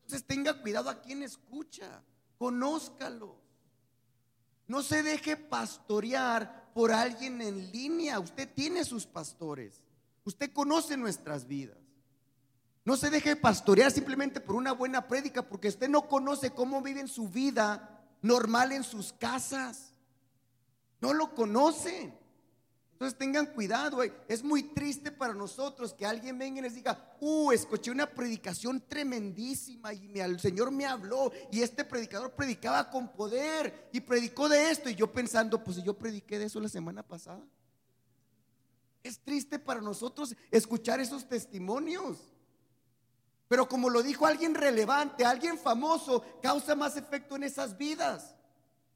[0.03, 2.03] Entonces tenga cuidado a quien escucha,
[2.37, 3.41] conózcalo.
[4.67, 8.19] No se deje pastorear por alguien en línea.
[8.19, 9.81] Usted tiene sus pastores.
[10.25, 11.88] Usted conoce nuestras vidas.
[12.89, 17.07] No se deje pastorear simplemente por una buena prédica, porque usted no conoce cómo viven
[17.07, 19.93] su vida normal en sus casas.
[20.99, 22.17] No lo conocen.
[22.93, 27.51] Entonces tengan cuidado, es muy triste para nosotros que alguien venga y les diga, uh,
[27.51, 33.87] escuché una predicación tremendísima y el Señor me habló y este predicador predicaba con poder
[33.93, 37.45] y predicó de esto y yo pensando, pues yo prediqué de eso la semana pasada.
[39.03, 42.17] Es triste para nosotros escuchar esos testimonios.
[43.49, 48.35] Pero como lo dijo alguien relevante, alguien famoso, causa más efecto en esas vidas.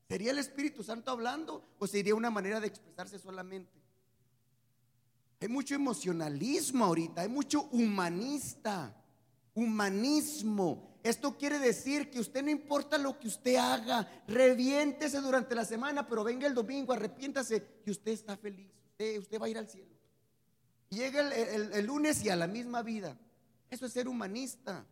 [0.08, 3.72] ¿Sería el Espíritu Santo hablando o sería una manera de expresarse solamente?
[5.42, 8.96] Hay mucho emocionalismo ahorita, hay mucho humanista,
[9.56, 11.00] humanismo.
[11.02, 16.08] Esto quiere decir que usted no importa lo que usted haga, reviéntese durante la semana,
[16.08, 18.72] pero venga el domingo, arrepiéntase y usted está feliz.
[19.18, 19.90] Usted, va a ir al cielo.
[20.90, 23.18] llega el lunes y a la misma vida.
[23.74, 24.86] Eso es ser humanista.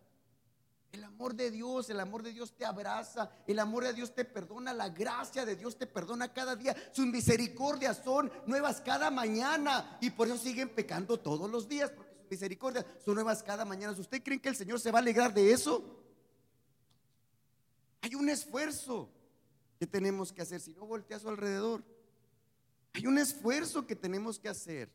[0.91, 4.25] El amor de Dios, el amor de Dios te abraza, el amor de Dios te
[4.25, 6.75] perdona, la gracia de Dios te perdona cada día.
[6.91, 12.11] Sus misericordias son nuevas cada mañana y por eso siguen pecando todos los días, porque
[12.15, 13.93] sus misericordias son nuevas cada mañana.
[13.93, 16.03] ¿Usted cree que el Señor se va a alegrar de eso?
[18.01, 19.11] Hay un esfuerzo
[19.77, 21.83] que tenemos que hacer, si no voltea a su alrededor.
[22.93, 24.89] Hay un esfuerzo que tenemos que hacer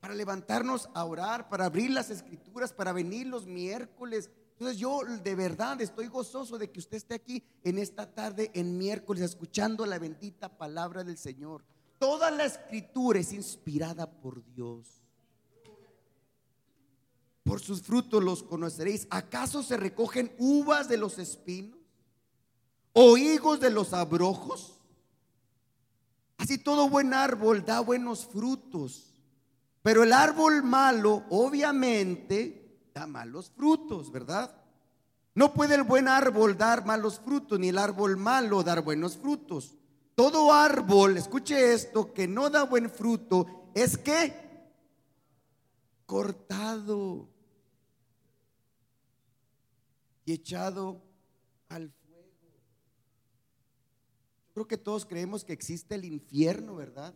[0.00, 5.34] para levantarnos a orar, para abrir las escrituras, para venir los miércoles entonces yo de
[5.34, 9.98] verdad estoy gozoso de que usted esté aquí en esta tarde, en miércoles, escuchando la
[9.98, 11.64] bendita palabra del Señor.
[11.98, 14.86] Toda la escritura es inspirada por Dios.
[17.42, 19.06] Por sus frutos los conoceréis.
[19.08, 21.78] ¿Acaso se recogen uvas de los espinos?
[22.92, 24.78] ¿O higos de los abrojos?
[26.36, 29.09] Así todo buen árbol da buenos frutos.
[29.82, 34.54] Pero el árbol malo, obviamente, da malos frutos, ¿verdad?
[35.34, 39.76] No puede el buen árbol dar malos frutos, ni el árbol malo dar buenos frutos.
[40.14, 44.34] Todo árbol, escuche esto, que no da buen fruto, es que
[46.04, 47.28] cortado
[50.26, 51.00] y echado
[51.68, 52.28] al fuego.
[54.52, 57.14] Creo que todos creemos que existe el infierno, ¿verdad?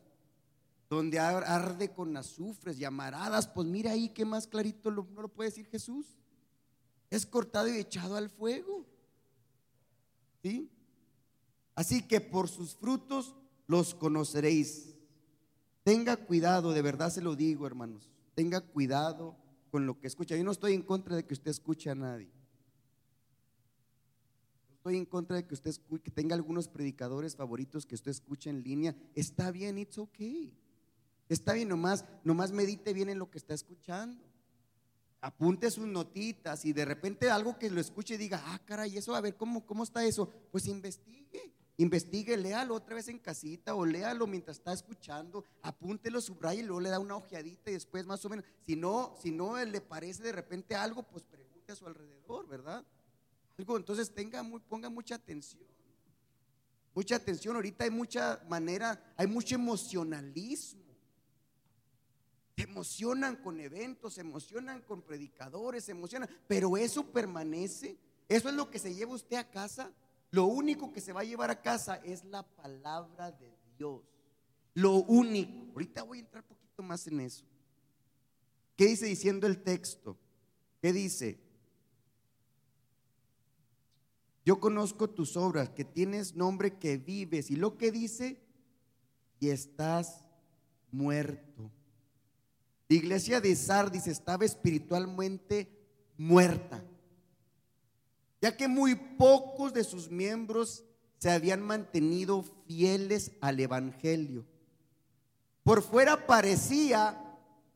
[0.94, 5.50] Donde arde con azufres y amaradas, pues mira ahí que más clarito no lo puede
[5.50, 6.16] decir Jesús.
[7.10, 8.86] Es cortado y echado al fuego.
[10.42, 10.70] ¿Sí?
[11.74, 13.34] Así que por sus frutos
[13.66, 14.94] los conoceréis.
[15.82, 18.10] Tenga cuidado, de verdad se lo digo, hermanos.
[18.34, 19.36] Tenga cuidado
[19.70, 20.36] con lo que escucha.
[20.36, 22.30] Yo no estoy en contra de que usted escuche a nadie.
[24.76, 28.50] Estoy en contra de que usted escuche, que tenga algunos predicadores favoritos que usted escuche
[28.50, 28.94] en línea.
[29.14, 30.52] Está bien, it's okay.
[31.28, 34.22] Está bien, nomás, nomás medite bien en lo que está escuchando.
[35.20, 39.22] Apunte sus notitas y de repente algo que lo escuche diga, ah, caray, eso, a
[39.22, 40.30] ver, ¿cómo, cómo está eso?
[40.52, 46.60] Pues investigue, investigue, léalo otra vez en casita o léalo mientras está escuchando, apúntelo, subraye
[46.60, 49.64] y luego le da una ojeadita y después más o menos, si no, si no
[49.64, 52.84] le parece de repente algo, pues pregunte a su alrededor, ¿verdad?
[53.56, 55.64] Algo, entonces tenga muy, ponga mucha atención.
[56.94, 60.84] Mucha atención, ahorita hay mucha manera, hay mucho emocionalismo
[62.56, 67.98] se emocionan con eventos, se emocionan con predicadores, se emocionan, pero eso permanece.
[68.28, 69.92] Eso es lo que se lleva usted a casa.
[70.30, 74.02] Lo único que se va a llevar a casa es la palabra de Dios.
[74.74, 75.72] Lo único.
[75.72, 77.44] Ahorita voy a entrar un poquito más en eso.
[78.76, 80.16] ¿Qué dice diciendo el texto?
[80.80, 81.40] ¿Qué dice?
[84.44, 87.50] Yo conozco tus obras, que tienes nombre, que vives.
[87.50, 88.40] Y lo que dice,
[89.40, 90.24] y estás
[90.90, 91.70] muerto.
[92.88, 95.68] La iglesia de Sardis estaba espiritualmente
[96.18, 96.82] muerta,
[98.40, 100.84] ya que muy pocos de sus miembros
[101.18, 104.44] se habían mantenido fieles al Evangelio.
[105.62, 107.18] Por fuera parecía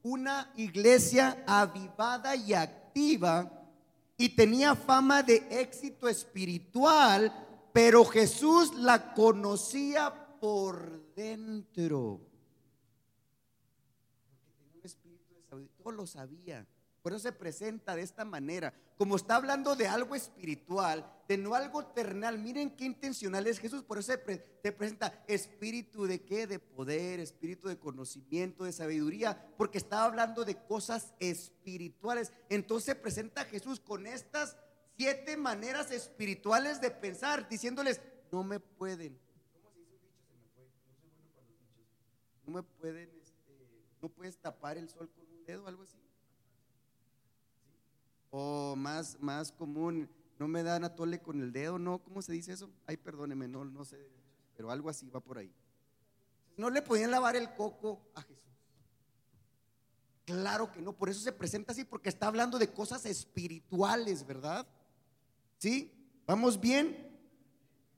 [0.03, 3.51] una iglesia avivada y activa
[4.19, 7.33] y tenía fama de éxito espiritual,
[7.73, 12.28] pero Jesús la conocía por dentro.
[15.93, 16.67] Lo sabía.
[17.03, 18.75] Por eso se presenta de esta manera.
[18.97, 22.39] Como está hablando de algo espiritual, de no algo terrenal.
[22.39, 23.83] Miren qué intencional es Jesús.
[23.83, 26.47] Por eso se, presenta espíritu de qué?
[26.47, 29.53] De poder, espíritu de conocimiento, de sabiduría.
[29.57, 32.33] Porque estaba hablando de cosas espirituales.
[32.49, 34.57] Entonces se presenta Jesús con estas
[34.97, 38.01] siete maneras espirituales de pensar, diciéndoles,
[38.33, 39.17] no me pueden.
[42.45, 43.53] No me pueden, este,
[44.03, 45.97] no puedes tapar el sol con dedo, algo así.
[48.31, 50.09] O más, más común,
[50.39, 52.71] no me dan atole con el dedo, no, ¿cómo se dice eso?
[52.87, 53.99] Ay, perdóneme, no, no sé,
[54.55, 55.51] pero algo así va por ahí.
[56.57, 58.45] No le podían lavar el coco a Jesús.
[60.27, 64.67] Claro que no, por eso se presenta así, porque está hablando de cosas espirituales, ¿verdad?
[65.57, 65.91] ¿Sí?
[66.27, 67.09] ¿Vamos bien?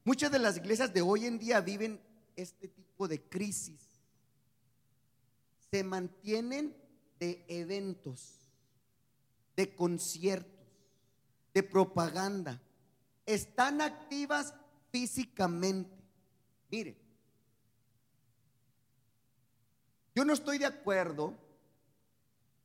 [0.05, 2.01] Muchas de las iglesias de hoy en día viven
[2.37, 3.81] este tipo de crisis.
[5.72, 6.80] Se mantienen
[7.21, 8.41] de eventos,
[9.55, 10.66] de conciertos,
[11.53, 12.61] de propaganda.
[13.27, 14.55] Están activas
[14.91, 16.03] físicamente.
[16.71, 16.97] Mire,
[20.14, 21.37] yo no estoy de acuerdo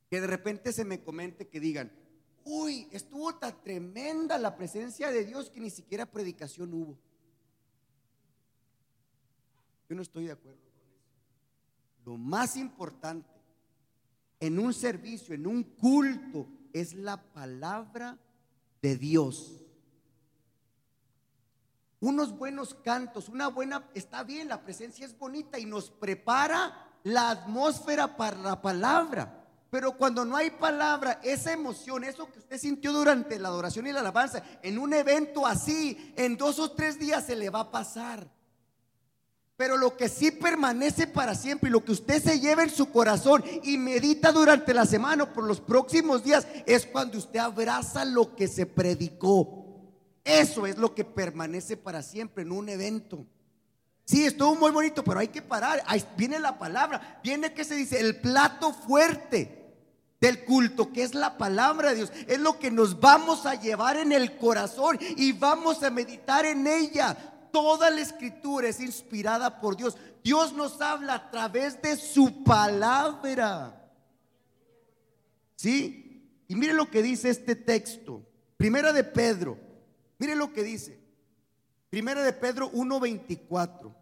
[0.08, 1.92] que de repente se me comente que digan,
[2.44, 6.98] uy, estuvo tan tremenda la presencia de Dios que ni siquiera predicación hubo.
[9.88, 11.04] Yo no estoy de acuerdo con eso.
[12.04, 13.35] Lo más importante
[14.40, 18.18] en un servicio, en un culto, es la palabra
[18.82, 19.62] de Dios.
[21.98, 27.30] unos buenos cantos, una buena, está bien, la presencia es bonita y nos prepara la
[27.30, 29.44] atmósfera para la palabra.
[29.70, 33.92] Pero cuando no hay palabra, esa emoción, eso que usted sintió durante la adoración y
[33.92, 37.70] la alabanza, en un evento así, en dos o tres días se le va a
[37.70, 38.30] pasar.
[39.56, 42.90] Pero lo que sí permanece para siempre y lo que usted se lleva en su
[42.90, 48.04] corazón y medita durante la semana o por los próximos días es cuando usted abraza
[48.04, 49.64] lo que se predicó.
[50.24, 53.24] Eso es lo que permanece para siempre en un evento.
[54.04, 55.82] Sí, estuvo muy bonito, pero hay que parar.
[55.86, 59.74] Ahí viene la palabra, viene que se dice el plato fuerte
[60.20, 62.12] del culto, que es la palabra de Dios.
[62.26, 66.66] Es lo que nos vamos a llevar en el corazón y vamos a meditar en
[66.66, 67.16] ella.
[67.56, 69.96] Toda la escritura es inspirada por Dios.
[70.22, 73.90] Dios nos habla a través de su palabra.
[75.54, 76.22] ¿Sí?
[76.48, 78.22] Y mire lo que dice este texto.
[78.58, 79.58] Primera de Pedro.
[80.18, 81.00] Mire lo que dice.
[81.88, 83.94] Primera de Pedro 1:24.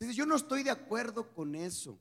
[0.00, 1.98] Dice, yo no estoy de acuerdo con eso.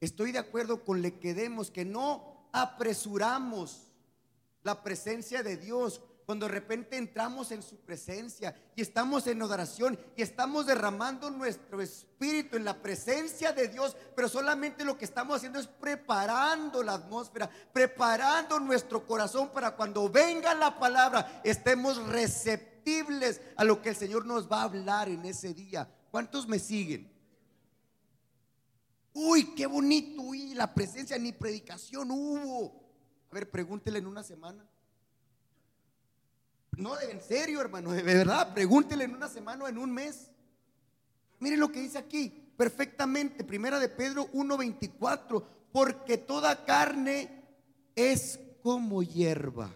[0.00, 3.93] Estoy de acuerdo con le que demos, que no apresuramos
[4.64, 6.00] la presencia de Dios.
[6.26, 11.82] Cuando de repente entramos en su presencia y estamos en adoración y estamos derramando nuestro
[11.82, 16.94] espíritu en la presencia de Dios, pero solamente lo que estamos haciendo es preparando la
[16.94, 23.96] atmósfera, preparando nuestro corazón para cuando venga la palabra estemos receptibles a lo que el
[23.96, 25.86] Señor nos va a hablar en ese día.
[26.10, 27.12] ¿Cuántos me siguen?
[29.12, 32.83] Uy, qué bonito, uy, la presencia ni predicación hubo.
[33.34, 34.64] Ver, pregúntele en una semana.
[36.76, 40.30] No, en serio, hermano, de verdad, pregúntele en una semana o en un mes.
[41.40, 47.42] Miren lo que dice aquí, perfectamente, primera de Pedro 1:24, porque toda carne
[47.96, 49.74] es como hierba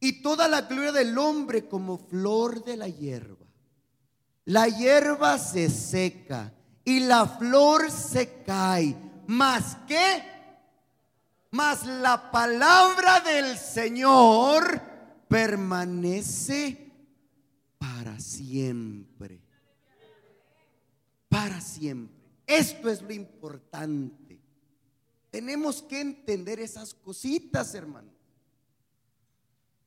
[0.00, 3.46] y toda la gloria del hombre como flor de la hierba.
[4.46, 6.52] La hierba se seca
[6.84, 8.96] y la flor se cae,
[9.28, 10.39] más que
[11.50, 14.80] mas la palabra del Señor
[15.28, 16.92] permanece
[17.78, 19.40] para siempre.
[21.28, 22.16] Para siempre.
[22.46, 24.40] Esto es lo importante.
[25.30, 28.10] Tenemos que entender esas cositas, hermano.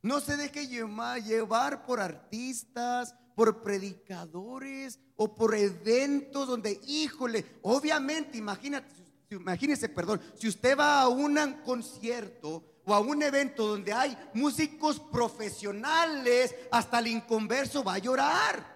[0.02, 9.03] No se deje llevar por artistas, por predicadores o por eventos donde, híjole, obviamente, imagínate,
[9.36, 15.00] imagínese, perdón, si usted va a un concierto o a un evento donde hay músicos
[15.00, 18.74] profesionales, hasta el inconverso va a llorar.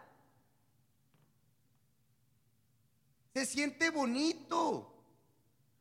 [3.33, 4.93] Se siente bonito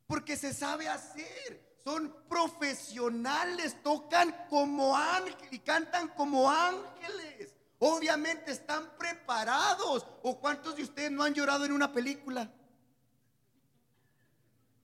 [0.06, 1.80] porque se sabe hacer.
[1.84, 7.54] Son profesionales, tocan como ángeles y cantan como ángeles.
[7.78, 10.06] Obviamente están preparados.
[10.22, 12.50] ¿O cuántos de ustedes no han llorado en una película?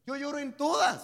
[0.06, 1.02] Yo lloro en todas.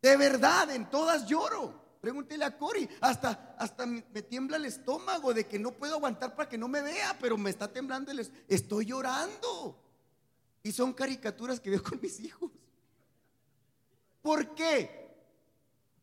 [0.00, 1.88] De verdad, en todas lloro.
[2.00, 2.88] Pregúntele a Cori.
[3.00, 6.82] Hasta, hasta me, tiembla el estómago de que no puedo aguantar para que no me
[6.82, 9.82] vea, pero me está temblando el Estoy llorando.
[10.62, 12.50] Y son caricaturas que veo con mis hijos.
[14.22, 15.08] ¿Por qué?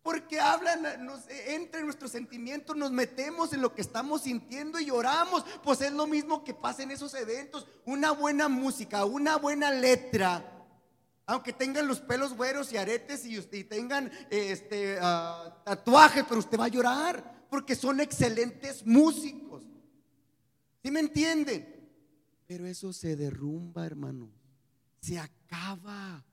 [0.04, 5.44] Porque hablan, nos, entre nuestros sentimientos, nos metemos en lo que estamos sintiendo y lloramos.
[5.64, 7.66] Pues es lo mismo que pasa en esos eventos.
[7.86, 10.55] Una buena música, una buena letra
[11.26, 16.60] aunque tengan los pelos güeros y aretes y, usted, tengan este, ah, tatuajes, pero usted
[16.60, 19.64] va a llorar porque son excelentes músicos.
[20.84, 21.90] ¿Sí me entienden?
[22.48, 24.30] Pero eso se derrumba, hermano.
[25.00, 26.24] Se acaba.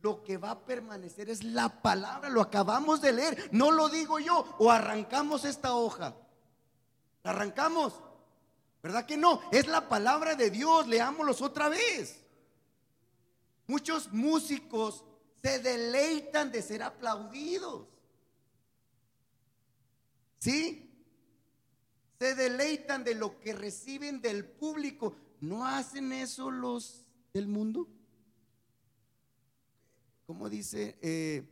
[0.00, 2.28] Lo que va a permanecer es la palabra.
[2.28, 3.48] Lo acabamos de leer.
[3.50, 4.54] No lo digo yo.
[4.58, 6.16] O arrancamos esta hoja.
[7.24, 8.00] ¿La arrancamos?
[8.80, 9.40] ¿Verdad que no?
[9.50, 10.86] Es la palabra de Dios.
[10.86, 12.24] Leámoslos otra vez.
[13.68, 15.04] Muchos músicos
[15.42, 17.86] se deleitan de ser aplaudidos.
[20.38, 20.90] ¿Sí?
[22.18, 25.14] Se deleitan de lo que reciben del público.
[25.40, 27.04] ¿No hacen eso los
[27.34, 27.86] del mundo?
[30.26, 31.46] Como dice, eh,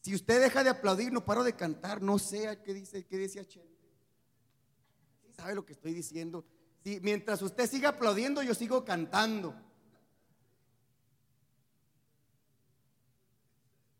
[0.00, 3.44] si usted deja de aplaudir, no paro de cantar, no sé qué dice, qué decía
[3.44, 3.68] Chente.
[5.36, 6.44] ¿Sabe lo que estoy diciendo?
[6.84, 9.67] Si, mientras usted siga aplaudiendo, yo sigo cantando.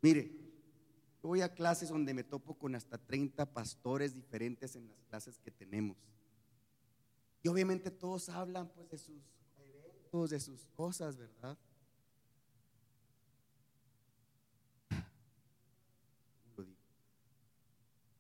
[0.01, 0.31] Mire,
[1.23, 5.51] voy a clases donde me topo con hasta 30 pastores diferentes en las clases que
[5.51, 5.97] tenemos.
[7.43, 9.23] Y obviamente todos hablan pues de sus
[9.59, 11.59] eventos, de sus cosas, ¿verdad?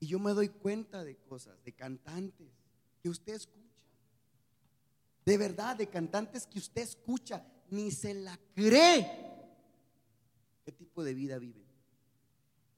[0.00, 2.52] Y yo me doy cuenta de cosas, de cantantes
[3.02, 3.58] que usted escucha.
[5.24, 9.06] De verdad, de cantantes que usted escucha, ni se la cree.
[10.64, 11.67] ¿Qué tipo de vida viven?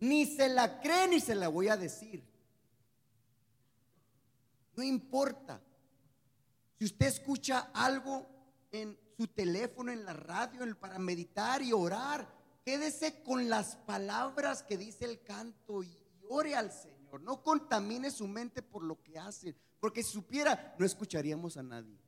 [0.00, 2.24] Ni se la cree ni se la voy a decir.
[4.76, 5.60] No importa.
[6.78, 8.26] Si usted escucha algo
[8.72, 12.26] en su teléfono, en la radio, para meditar y orar,
[12.64, 15.98] quédese con las palabras que dice el canto y
[16.30, 17.20] ore al Señor.
[17.20, 21.98] No contamine su mente por lo que hace, porque si supiera, no escucharíamos a nadie.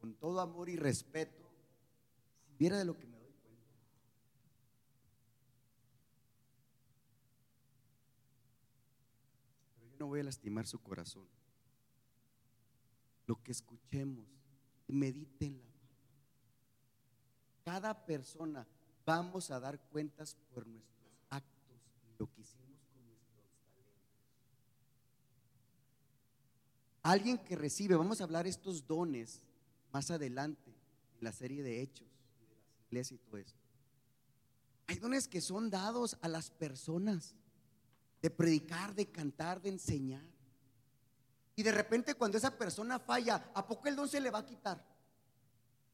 [0.00, 1.41] Con todo amor y respeto,
[2.62, 3.66] viera de lo que me doy cuenta.
[9.74, 11.26] Pero yo no voy a lastimar su corazón.
[13.26, 14.28] Lo que escuchemos,
[14.86, 15.72] medítenla.
[17.64, 18.64] Cada persona
[19.04, 21.80] vamos a dar cuentas por nuestros actos
[22.16, 23.92] lo que hicimos con nuestros talentos.
[27.02, 29.42] Alguien que recibe, vamos a hablar estos dones
[29.92, 30.70] más adelante
[31.18, 32.11] en la serie de hechos
[32.92, 33.40] y todo.
[34.86, 37.34] Hay dones que son dados a las personas
[38.20, 40.24] de predicar, de cantar, de enseñar.
[41.56, 44.46] Y de repente cuando esa persona falla, ¿a poco el don se le va a
[44.46, 44.84] quitar?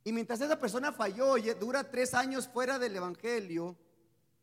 [0.05, 3.77] Y mientras esa persona falló dura tres años fuera del Evangelio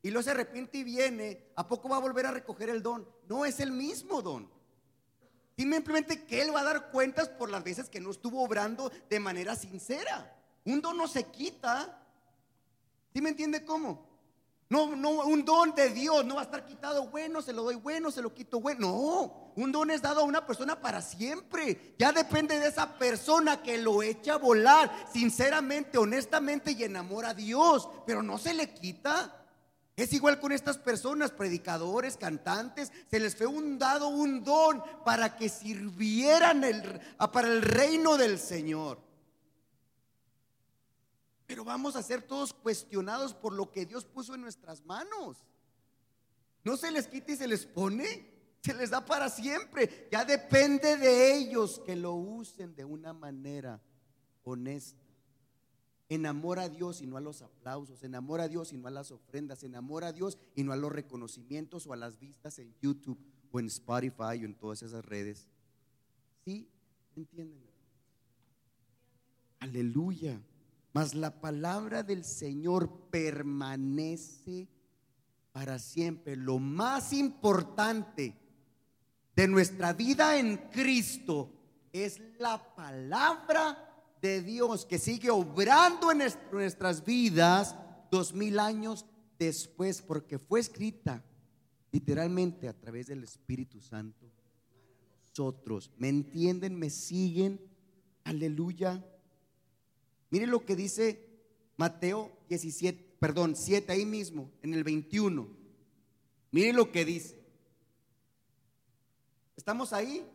[0.01, 3.07] y luego se arrepiente y viene, ¿a poco va a volver a recoger el don?
[3.27, 4.49] No es el mismo don.
[5.57, 9.19] Simplemente que Él va a dar cuentas por las veces que no estuvo obrando de
[9.19, 10.37] manera sincera.
[10.65, 12.04] Un don no se quita.
[13.15, 14.05] ¿Sí me entiende cómo?
[14.67, 17.07] No, no, un don de Dios no va a estar quitado.
[17.07, 18.89] Bueno, se lo doy bueno, se lo quito bueno.
[18.89, 21.95] No, un don es dado a una persona para siempre.
[21.97, 27.33] Ya depende de esa persona que lo echa a volar sinceramente, honestamente y enamora a
[27.33, 27.87] Dios.
[28.05, 29.47] Pero no se le quita.
[29.95, 35.37] Es igual con estas personas, predicadores, cantantes, se les fue un dado un don para
[35.37, 36.65] que sirvieran
[37.31, 39.04] para el reino del Señor.
[41.47, 45.45] Pero vamos a ser todos cuestionados por lo que Dios puso en nuestras manos.
[46.63, 50.07] No se les quita y se les pone, se les da para siempre.
[50.11, 53.79] Ya depende de ellos que lo usen de una manera
[54.43, 55.03] honesta.
[56.09, 59.11] Enamora a Dios y no a los aplausos, enamora a Dios y no a las
[59.11, 63.19] ofrendas, enamora a Dios y no a los reconocimientos o a las vistas en YouTube
[63.51, 65.47] o en Spotify o en todas esas redes.
[66.43, 66.67] ¿Sí?
[67.15, 67.63] ¿Entienden?
[69.59, 70.39] Aleluya.
[70.95, 74.69] Mas la palabra del Señor permanece
[75.51, 76.37] para siempre.
[76.37, 78.33] Lo más importante
[79.35, 81.51] de nuestra vida en Cristo
[81.91, 86.21] es la palabra de Dios que sigue obrando en
[86.53, 87.75] nuestras vidas
[88.09, 89.05] dos mil años
[89.37, 91.21] después, porque fue escrita
[91.91, 94.31] literalmente a través del Espíritu Santo
[95.27, 95.91] nosotros.
[95.97, 96.79] ¿Me entienden?
[96.79, 97.59] ¿Me siguen?
[98.23, 99.03] Aleluya.
[100.29, 101.25] Miren lo que dice
[101.77, 105.47] Mateo 17, perdón, 7 ahí mismo, en el 21.
[106.51, 107.43] Miren lo que dice.
[109.55, 110.25] ¿Estamos ahí?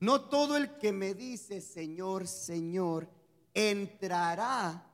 [0.00, 3.08] No todo el que me dice Señor, Señor,
[3.54, 4.90] entrará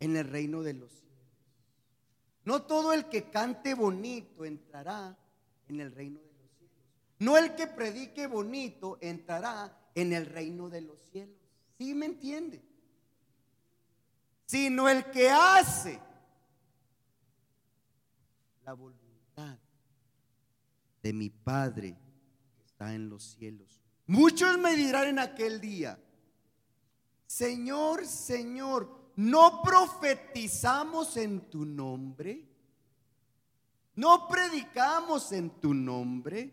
[0.00, 1.04] en el reino de los cielos.
[2.44, 5.18] No todo el que cante bonito entrará
[5.68, 6.76] en el reino de los cielos.
[7.18, 11.43] No el que predique bonito entrará en el reino de los cielos.
[11.78, 12.62] ¿Sí me entiende?
[14.46, 16.00] Sino el que hace
[18.64, 19.58] la voluntad
[21.02, 21.96] de mi Padre
[22.92, 23.80] en los cielos.
[24.06, 25.98] Muchos me dirán en aquel día,
[27.26, 32.46] Señor, Señor, ¿no profetizamos en tu nombre?
[33.96, 36.52] ¿No predicamos en tu nombre?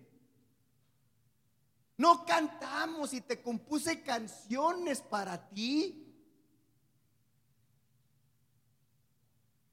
[1.98, 6.08] ¿No cantamos y te compuse canciones para ti?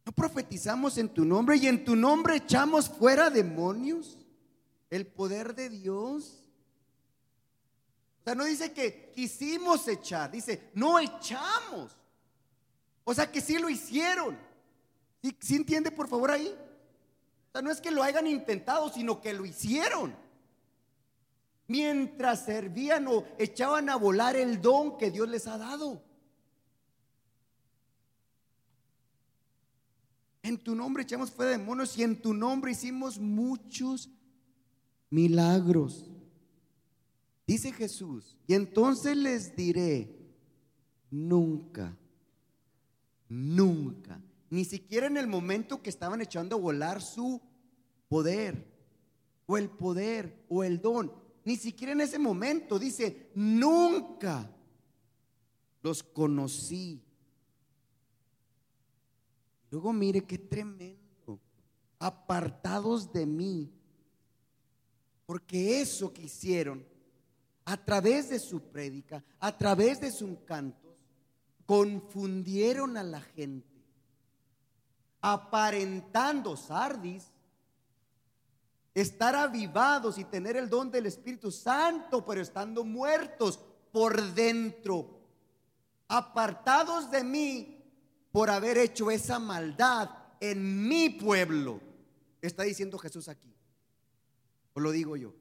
[0.05, 4.19] ¿No profetizamos en tu nombre y en tu nombre echamos fuera demonios?
[4.91, 6.45] El poder de Dios
[8.29, 11.97] sea, no dice que quisimos echar, dice, no echamos.
[13.05, 14.39] O sea, que sí lo hicieron.
[15.41, 16.55] ¿Sí, entiende por favor ahí?
[17.49, 20.15] O sea, no es que lo hayan intentado, sino que lo hicieron.
[21.69, 26.03] Mientras servían o echaban a volar el don que Dios les ha dado.
[30.43, 34.11] En tu nombre echamos fuera demonios y en tu nombre hicimos muchos
[35.11, 36.11] milagros.
[37.47, 40.15] Dice Jesús, y entonces les diré,
[41.11, 41.97] nunca,
[43.29, 47.41] nunca, ni siquiera en el momento que estaban echando a volar su
[48.09, 48.67] poder,
[49.47, 51.13] o el poder, o el don,
[51.49, 54.55] ni siquiera en ese momento, dice, nunca
[55.81, 57.03] los conocí.
[59.71, 61.41] Luego mire qué tremendo,
[61.99, 63.73] apartados de mí,
[65.25, 66.85] porque eso que hicieron
[67.65, 70.99] a través de su prédica, a través de sus cantos,
[71.65, 73.87] confundieron a la gente,
[75.23, 77.33] aparentando sardis,
[79.01, 83.61] estar avivados y tener el don del Espíritu Santo, pero estando muertos
[83.93, 85.21] por dentro,
[86.09, 87.85] apartados de mí
[88.33, 91.81] por haber hecho esa maldad en mi pueblo.
[92.41, 93.53] Está diciendo Jesús aquí.
[94.75, 95.35] O lo digo yo.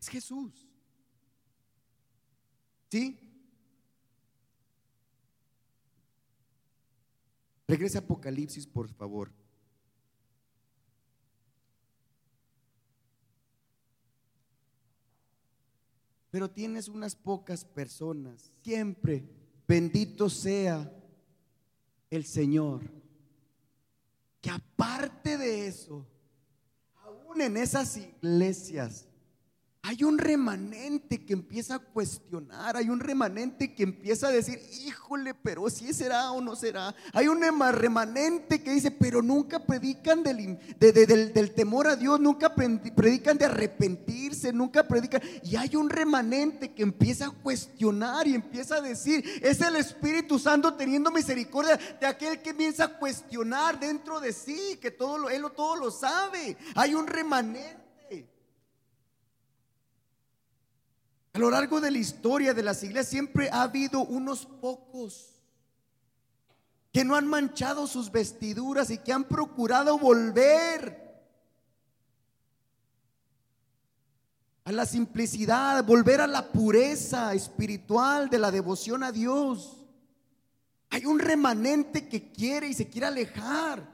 [0.00, 0.66] Es Jesús.
[2.90, 3.18] ¿Sí?
[7.68, 9.30] Regresa a Apocalipsis, por favor.
[16.32, 18.50] Pero tienes unas pocas personas.
[18.62, 19.22] Siempre,
[19.68, 20.90] bendito sea
[22.08, 22.80] el Señor.
[24.40, 26.06] Que aparte de eso,
[27.04, 29.06] aún en esas iglesias,
[29.84, 35.34] hay un remanente que empieza a cuestionar, hay un remanente que empieza a decir, híjole,
[35.34, 36.94] pero si será o no será.
[37.12, 43.36] Hay un remanente que dice, pero nunca predican del, del, temor a Dios, nunca predican
[43.36, 45.20] de arrepentirse, nunca predican.
[45.42, 50.38] Y hay un remanente que empieza a cuestionar y empieza a decir, es el Espíritu
[50.38, 55.28] Santo teniendo misericordia de aquel que empieza a cuestionar dentro de sí, que todo lo,
[55.28, 56.56] él todo lo sabe.
[56.76, 57.81] Hay un remanente.
[61.34, 65.32] A lo largo de la historia de las iglesias siempre ha habido unos pocos
[66.92, 71.02] que no han manchado sus vestiduras y que han procurado volver
[74.64, 79.78] a la simplicidad, volver a la pureza espiritual de la devoción a Dios.
[80.90, 83.90] Hay un remanente que quiere y se quiere alejar.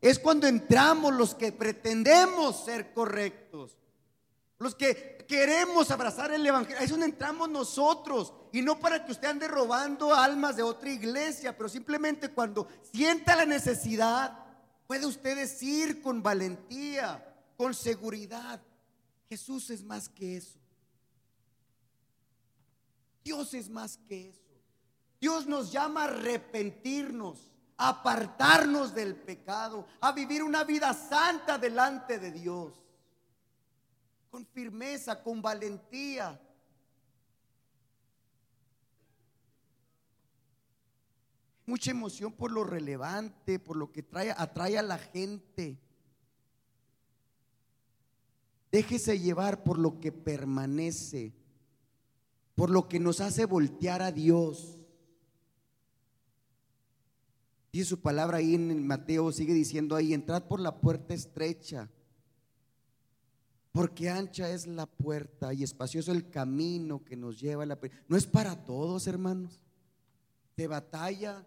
[0.00, 3.76] Es cuando entramos los que pretendemos ser correctos,
[4.58, 6.82] los que queremos abrazar el Evangelio.
[6.82, 8.32] es donde entramos nosotros.
[8.50, 13.36] Y no para que usted ande robando almas de otra iglesia, pero simplemente cuando sienta
[13.36, 14.36] la necesidad,
[14.86, 17.22] puede usted decir con valentía,
[17.56, 18.60] con seguridad,
[19.28, 20.58] Jesús es más que eso.
[23.22, 24.40] Dios es más que eso.
[25.20, 32.18] Dios nos llama a arrepentirnos, a apartarnos del pecado, a vivir una vida santa delante
[32.18, 32.87] de Dios
[34.30, 36.40] con firmeza, con valentía.
[41.66, 45.78] Mucha emoción por lo relevante, por lo que trae, atrae a la gente.
[48.70, 51.34] Déjese llevar por lo que permanece,
[52.54, 54.78] por lo que nos hace voltear a Dios.
[57.70, 61.90] Dice su palabra ahí en Mateo, sigue diciendo ahí, entrad por la puerta estrecha
[63.72, 67.78] porque ancha es la puerta y espacioso el camino que nos lleva a la...
[68.08, 69.60] No es para todos, hermanos.
[70.56, 71.46] Se batalla,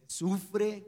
[0.00, 0.86] se sufre.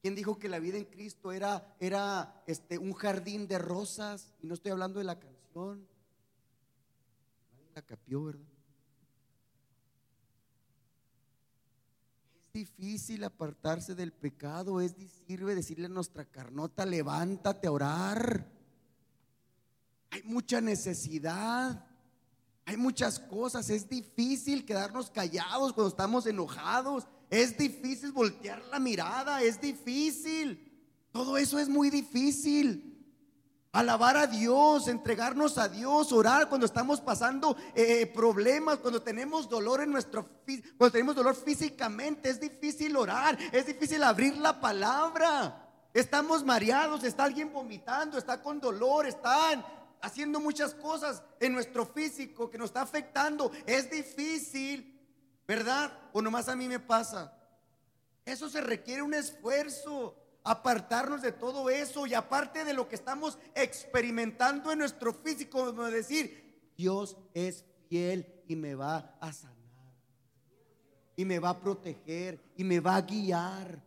[0.00, 4.34] ¿Quién dijo que la vida en Cristo era, era este, un jardín de rosas?
[4.42, 5.86] Y no estoy hablando de la canción.
[7.52, 8.46] Nadie la capió, ¿verdad?
[12.46, 14.94] Es difícil apartarse del pecado, es
[15.26, 18.61] sirve decirle a nuestra carnota, levántate a orar.
[20.12, 21.86] Hay mucha necesidad.
[22.66, 23.70] Hay muchas cosas.
[23.70, 27.06] Es difícil quedarnos callados cuando estamos enojados.
[27.30, 29.42] Es difícil voltear la mirada.
[29.42, 30.70] Es difícil.
[31.12, 32.90] Todo eso es muy difícil.
[33.72, 39.80] Alabar a Dios, entregarnos a Dios, orar cuando estamos pasando eh, problemas, cuando tenemos dolor
[39.80, 40.28] en nuestro
[40.76, 45.70] cuando tenemos dolor físicamente, es difícil orar, es difícil abrir la palabra.
[45.94, 49.64] Estamos mareados, está alguien vomitando, está con dolor, están
[50.02, 53.50] haciendo muchas cosas en nuestro físico que nos está afectando.
[53.64, 55.00] Es difícil,
[55.46, 55.96] ¿verdad?
[56.12, 57.32] O nomás a mí me pasa.
[58.26, 63.38] Eso se requiere un esfuerzo, apartarnos de todo eso y aparte de lo que estamos
[63.54, 69.52] experimentando en nuestro físico, decir, Dios es fiel y me va a sanar.
[71.16, 73.82] Y me va a proteger y me va a guiar.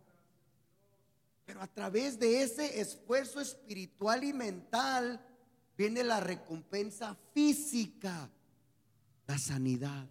[1.45, 5.21] Pero a través de ese esfuerzo espiritual y mental,
[5.77, 8.29] viene la recompensa física,
[9.27, 10.07] la sanidad.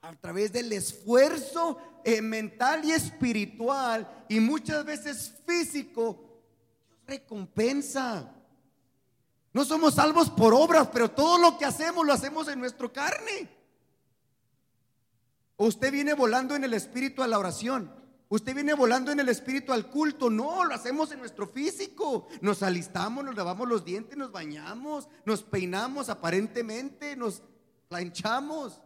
[0.00, 6.28] a través del esfuerzo eh, mental y espiritual y muchas veces físico, Dios
[7.08, 8.30] recompensa.
[9.52, 13.48] No somos salvos por obras, pero todo lo que hacemos lo hacemos en nuestra carne.
[15.56, 17.92] Usted viene volando en el espíritu a la oración.
[18.30, 20.28] Usted viene volando en el espíritu al culto.
[20.28, 22.28] No, lo hacemos en nuestro físico.
[22.42, 27.42] Nos alistamos, nos lavamos los dientes, nos bañamos, nos peinamos aparentemente, nos
[27.88, 28.82] planchamos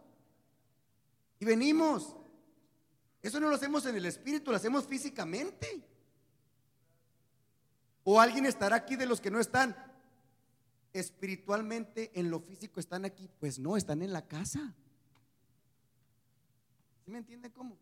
[1.39, 2.15] y venimos.
[3.21, 5.85] Eso no lo hacemos en el espíritu, lo hacemos físicamente.
[8.05, 9.75] O alguien estará aquí de los que no están
[10.93, 13.29] espiritualmente en lo físico, están aquí.
[13.39, 14.73] Pues no, están en la casa.
[17.03, 17.77] ¿Sí me entiende cómo?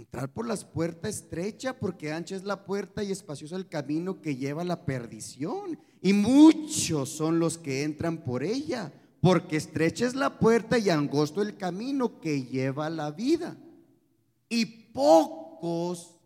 [0.00, 4.34] Entrar por las puertas estrecha, porque ancha es la puerta y espacioso el camino que
[4.34, 5.78] lleva a la perdición.
[6.00, 11.42] Y muchos son los que entran por ella, porque estrecha es la puerta y angosto
[11.42, 13.58] el camino que lleva a la vida.
[14.48, 16.16] Y pocos,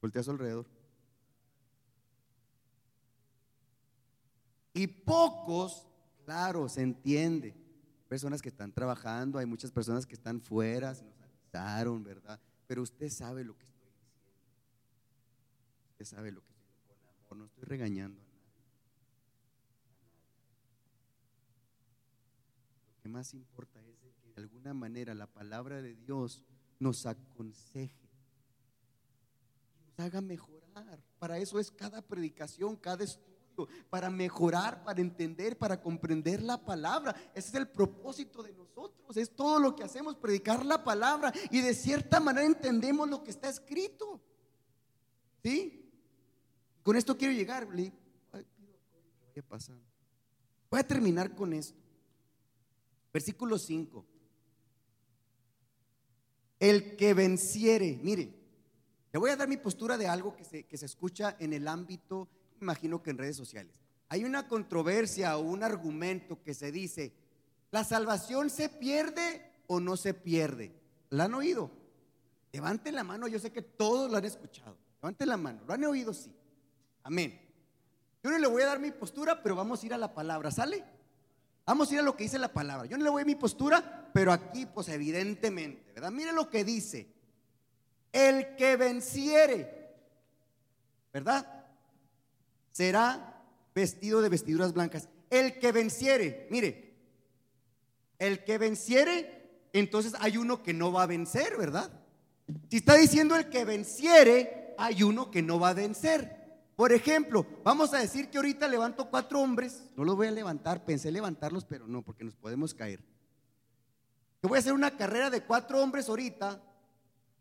[0.00, 0.66] volteas alrededor,
[4.74, 5.86] y pocos
[6.24, 7.54] Claro, se entiende.
[8.12, 12.38] Personas que están trabajando, hay muchas personas que están fuera, se nos avisaron, ¿verdad?
[12.66, 14.28] Pero usted sabe lo que estoy diciendo.
[15.92, 18.52] Usted sabe lo que estoy diciendo con amor, no estoy regañando a nadie.
[22.96, 26.44] Lo que más importa es que de alguna manera la palabra de Dios
[26.80, 28.10] nos aconseje
[29.74, 31.02] y nos haga mejorar.
[31.18, 33.31] Para eso es cada predicación, cada estudio
[33.90, 37.14] para mejorar, para entender, para comprender la palabra.
[37.34, 39.16] Ese es el propósito de nosotros.
[39.16, 43.30] Es todo lo que hacemos, predicar la palabra y de cierta manera entendemos lo que
[43.30, 44.20] está escrito.
[45.42, 45.90] ¿Sí?
[46.82, 47.68] Con esto quiero llegar.
[49.34, 49.72] ¿Qué pasa?
[50.70, 51.78] Voy a terminar con esto.
[53.12, 54.06] Versículo 5.
[56.58, 58.32] El que venciere, mire,
[59.12, 61.68] le voy a dar mi postura de algo que se, que se escucha en el
[61.68, 62.28] ámbito
[62.62, 63.80] imagino que en redes sociales.
[64.08, 67.12] Hay una controversia o un argumento que se dice,
[67.70, 70.72] ¿la salvación se pierde o no se pierde?
[71.10, 71.70] ¿La han oído?
[72.52, 74.76] Levanten la mano, yo sé que todos lo han escuchado.
[75.00, 76.12] Levanten la mano, ¿lo han oído?
[76.12, 76.32] Sí.
[77.02, 77.40] Amén.
[78.22, 80.50] Yo no le voy a dar mi postura, pero vamos a ir a la palabra,
[80.50, 80.84] ¿sale?
[81.64, 82.86] Vamos a ir a lo que dice la palabra.
[82.86, 86.10] Yo no le voy a mi postura, pero aquí, pues evidentemente, ¿verdad?
[86.10, 87.08] Mire lo que dice.
[88.12, 89.96] El que venciere,
[91.12, 91.61] ¿verdad?
[92.72, 93.44] Será
[93.74, 95.08] vestido de vestiduras blancas.
[95.30, 96.94] El que venciere, mire,
[98.18, 101.90] el que venciere, entonces hay uno que no va a vencer, ¿verdad?
[102.68, 106.40] Si está diciendo el que venciere, hay uno que no va a vencer.
[106.76, 110.84] Por ejemplo, vamos a decir que ahorita levanto cuatro hombres, no los voy a levantar,
[110.84, 113.00] pensé levantarlos, pero no, porque nos podemos caer.
[114.42, 116.60] Yo voy a hacer una carrera de cuatro hombres ahorita,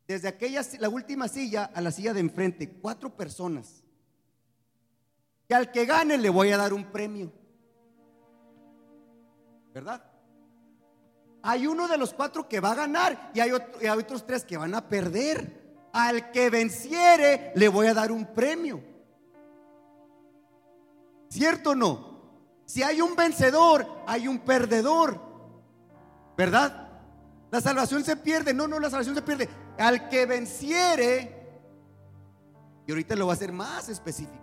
[0.08, 3.81] desde aquella, la última silla a la silla de enfrente, cuatro personas
[5.52, 7.30] que al que gane le voy a dar un premio.
[9.74, 10.02] ¿Verdad?
[11.44, 14.74] Hay uno de los cuatro que va a ganar y hay, otros tres que van
[14.76, 15.90] a perder.
[15.92, 18.82] Al que venciere le voy a dar un premio.
[21.28, 22.22] ¿Cierto o no?
[22.64, 25.20] Si hay un vencedor, hay un perdedor.
[26.38, 26.88] ¿Verdad?
[27.52, 28.54] La salvación se pierde.
[28.54, 29.50] No, no, la salvación se pierde.
[29.78, 31.60] Al que venciere,
[32.88, 34.41] y ahorita lo voy a hacer más específico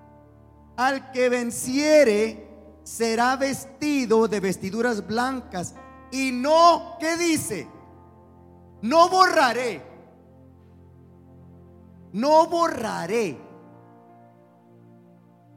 [0.79, 2.49] al que venciere
[2.85, 5.75] será vestido de vestiduras blancas
[6.13, 7.69] y no, ¿qué dice?
[8.83, 9.83] No borraré.
[12.13, 13.37] No borraré.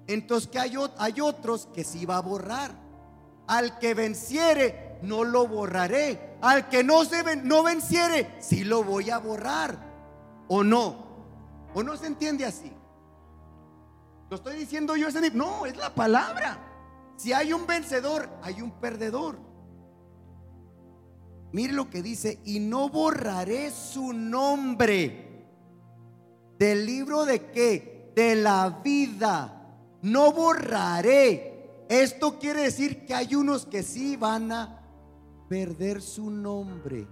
[0.07, 2.72] Entonces que hay, hay otros que sí va a borrar.
[3.45, 6.38] Al que venciere, no lo borraré.
[6.41, 9.78] Al que no, se no venciere, sí lo voy a borrar.
[10.47, 10.95] ¿O no?
[11.76, 12.74] ¿O no se entiende así?
[14.32, 16.57] Lo estoy diciendo yo, ese no, es la palabra.
[17.17, 19.38] Si hay un vencedor, hay un perdedor.
[21.51, 25.45] Mire lo que dice, y no borraré su nombre
[26.57, 28.13] del libro de qué?
[28.15, 29.67] De la vida.
[30.01, 31.86] No borraré.
[31.89, 34.82] Esto quiere decir que hay unos que sí van a
[35.49, 37.05] perder su nombre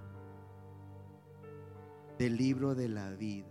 [2.17, 3.48] del libro de la vida.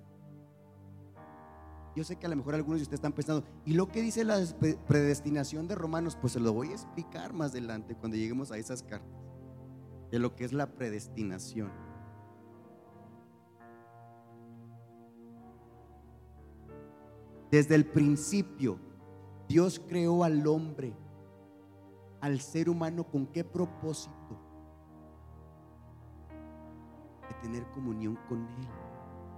[1.99, 4.22] Yo sé que a lo mejor algunos de ustedes están pensando, ¿y lo que dice
[4.22, 4.38] la
[4.86, 6.16] predestinación de Romanos?
[6.20, 9.20] Pues se lo voy a explicar más adelante cuando lleguemos a esas cartas,
[10.12, 11.72] de lo que es la predestinación.
[17.51, 18.78] Desde el principio,
[19.49, 20.94] Dios creó al hombre
[22.20, 24.38] al ser humano con qué propósito?
[27.28, 28.68] De tener comunión con Él,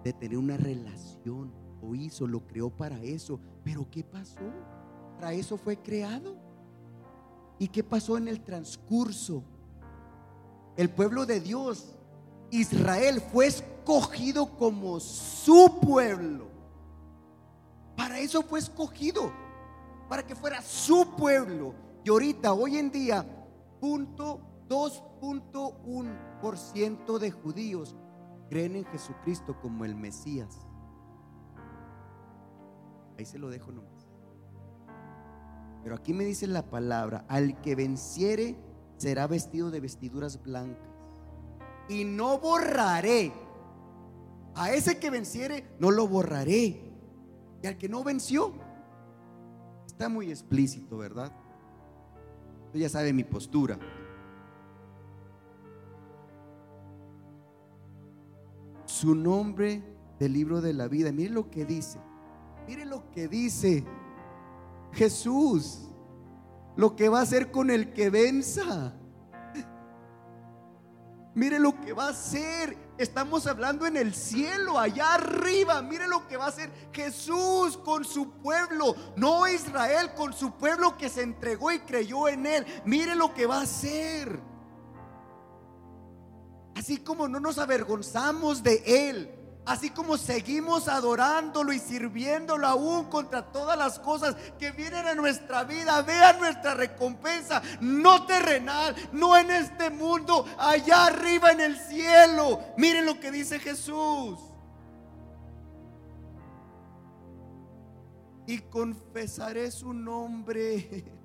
[0.05, 1.60] de tener una relación.
[1.83, 3.41] Lo hizo, lo creó para eso.
[3.65, 4.41] Pero ¿qué pasó?
[5.19, 6.37] Para eso fue creado.
[7.59, 9.43] ¿Y qué pasó en el transcurso?
[10.77, 11.97] El pueblo de Dios,
[12.51, 16.49] Israel, fue escogido como su pueblo.
[17.97, 19.31] Para eso fue escogido,
[20.09, 21.75] para que fuera su pueblo.
[22.03, 23.27] Y ahorita, hoy en día,
[23.79, 27.95] punto 2.1% de judíos
[28.49, 30.67] creen en Jesucristo como el Mesías.
[33.21, 34.09] Ahí se lo dejo nomás.
[35.83, 38.57] Pero aquí me dice la palabra, al que venciere
[38.97, 40.89] será vestido de vestiduras blancas.
[41.91, 43.31] Y no borraré.
[44.55, 46.83] A ese que venciere, no lo borraré.
[47.63, 48.55] Y al que no venció,
[49.87, 51.31] está muy explícito, ¿verdad?
[52.69, 53.79] Usted ya sabe mi postura.
[58.87, 59.83] Su nombre
[60.19, 61.13] del libro de la vida.
[61.13, 62.01] Mire lo que dice.
[62.71, 63.85] Mire lo que dice
[64.93, 65.89] Jesús.
[66.77, 68.95] Lo que va a hacer con el que venza.
[71.35, 72.77] Mire lo que va a hacer.
[72.97, 75.83] Estamos hablando en el cielo, allá arriba.
[75.83, 78.95] Mire lo que va a hacer Jesús con su pueblo.
[79.17, 82.65] No Israel, con su pueblo que se entregó y creyó en él.
[82.85, 84.39] Mire lo que va a hacer.
[86.77, 93.53] Así como no nos avergonzamos de él Así como seguimos adorándolo y sirviéndolo aún contra
[93.53, 99.51] todas las cosas que vienen a nuestra vida, vean nuestra recompensa, no terrenal, no en
[99.51, 102.61] este mundo, allá arriba en el cielo.
[102.79, 104.39] Miren lo que dice Jesús.
[108.47, 111.05] Y confesaré su nombre.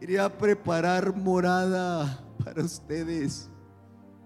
[0.00, 3.50] Iré a preparar morada para ustedes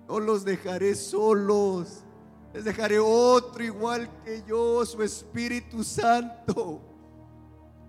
[0.09, 2.05] no los dejaré solos.
[2.55, 6.81] Les dejaré otro igual que yo, su Espíritu Santo,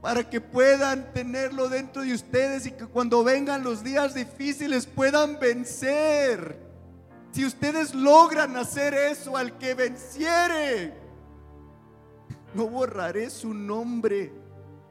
[0.01, 5.39] para que puedan tenerlo dentro de ustedes y que cuando vengan los días difíciles puedan
[5.39, 6.59] vencer.
[7.32, 10.93] Si ustedes logran hacer eso al que venciere,
[12.53, 14.34] no borraré su nombre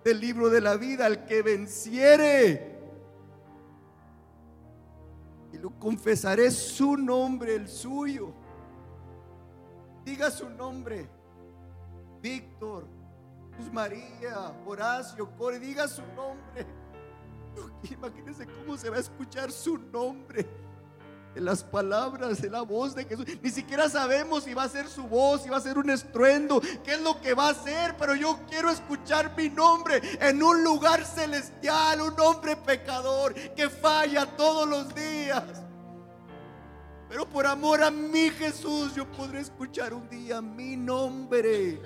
[0.03, 2.78] del libro de la vida al que venciere
[5.53, 8.33] y lo confesaré su nombre, el suyo.
[10.05, 11.09] Diga su nombre.
[12.21, 12.87] Víctor,
[13.59, 16.67] Luz María, Horacio, Core, diga su nombre.
[17.91, 20.68] Imagínense cómo se va a escuchar su nombre
[21.41, 23.26] las palabras, de la voz de Jesús.
[23.43, 26.61] Ni siquiera sabemos si va a ser su voz, si va a ser un estruendo,
[26.84, 30.62] qué es lo que va a ser, pero yo quiero escuchar mi nombre en un
[30.62, 35.45] lugar celestial, un hombre pecador que falla todos los días.
[37.09, 41.80] Pero por amor a mi Jesús, yo podré escuchar un día mi nombre.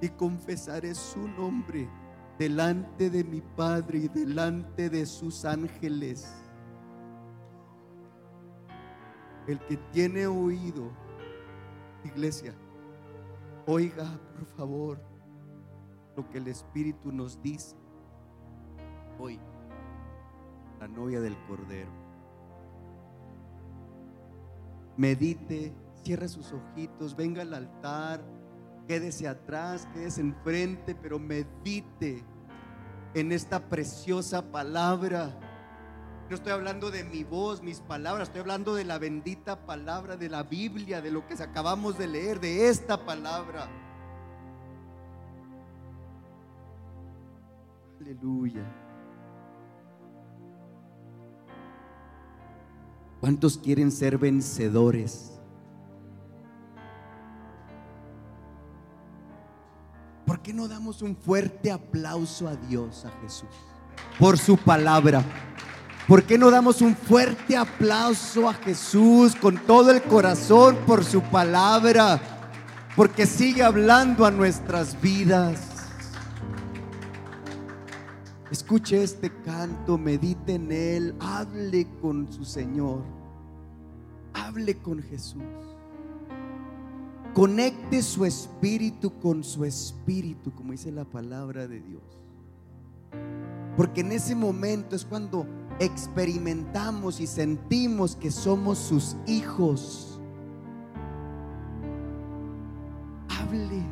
[0.00, 1.86] Y confesaré su nombre
[2.40, 6.26] delante de mi Padre y delante de sus ángeles.
[9.46, 10.90] El que tiene oído,
[12.02, 12.54] iglesia,
[13.66, 15.02] oiga por favor
[16.16, 17.76] lo que el Espíritu nos dice
[19.18, 19.38] hoy,
[20.80, 21.92] la novia del Cordero.
[24.96, 28.24] Medite, cierre sus ojitos, venga al altar
[28.90, 32.24] quédese atrás, quédese enfrente, pero medite
[33.14, 35.32] en esta preciosa palabra.
[36.28, 40.28] No estoy hablando de mi voz, mis palabras, estoy hablando de la bendita palabra de
[40.28, 43.68] la Biblia, de lo que acabamos de leer, de esta palabra.
[48.00, 48.64] Aleluya.
[53.20, 55.39] ¿Cuántos quieren ser vencedores?
[60.50, 63.48] Qué no damos un fuerte aplauso a Dios, a Jesús,
[64.18, 65.24] por su palabra?
[66.08, 71.22] ¿Por qué no damos un fuerte aplauso a Jesús con todo el corazón por su
[71.22, 72.20] palabra?
[72.96, 75.60] Porque sigue hablando a nuestras vidas.
[78.50, 83.04] Escuche este canto, medite en él, hable con su Señor,
[84.34, 85.69] hable con Jesús.
[87.34, 92.02] Conecte su espíritu con su espíritu, como dice la palabra de Dios.
[93.76, 95.46] Porque en ese momento es cuando
[95.78, 100.10] experimentamos y sentimos que somos sus hijos.
[103.50, 103.82] hable,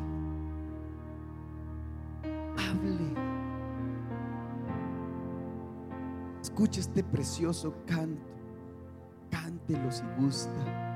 [2.57, 3.13] hable.
[6.41, 8.21] Escucha este precioso canto,
[9.29, 10.88] cántelo si gusta.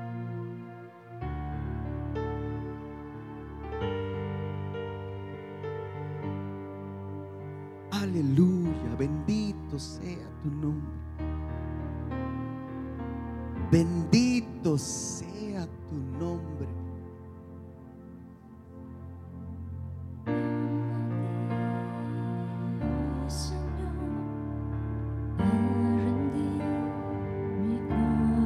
[13.74, 16.68] Bendito sea tu nombre.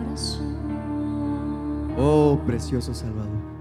[0.06, 0.56] Corazón.
[1.98, 3.57] Oh, precioso Salvador.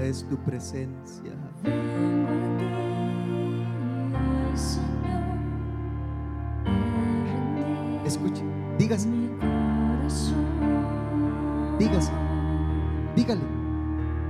[0.00, 1.32] Es tu presencia.
[8.06, 8.42] Escuche.
[8.78, 9.08] Dígase,
[11.78, 12.12] dígase.
[13.14, 13.40] Dígale.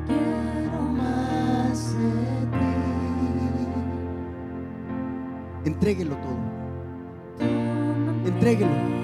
[0.06, 2.68] Quiero más de ti.
[5.64, 6.40] Entréguelo todo.
[8.26, 8.95] Entréguelo.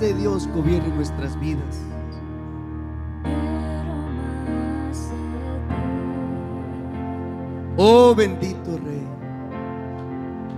[0.00, 1.80] De Dios gobierne nuestras vidas.
[7.76, 9.06] Oh, bendito Rey.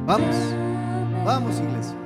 [0.07, 0.37] Vamos.
[1.25, 1.98] Vamos, iglesia.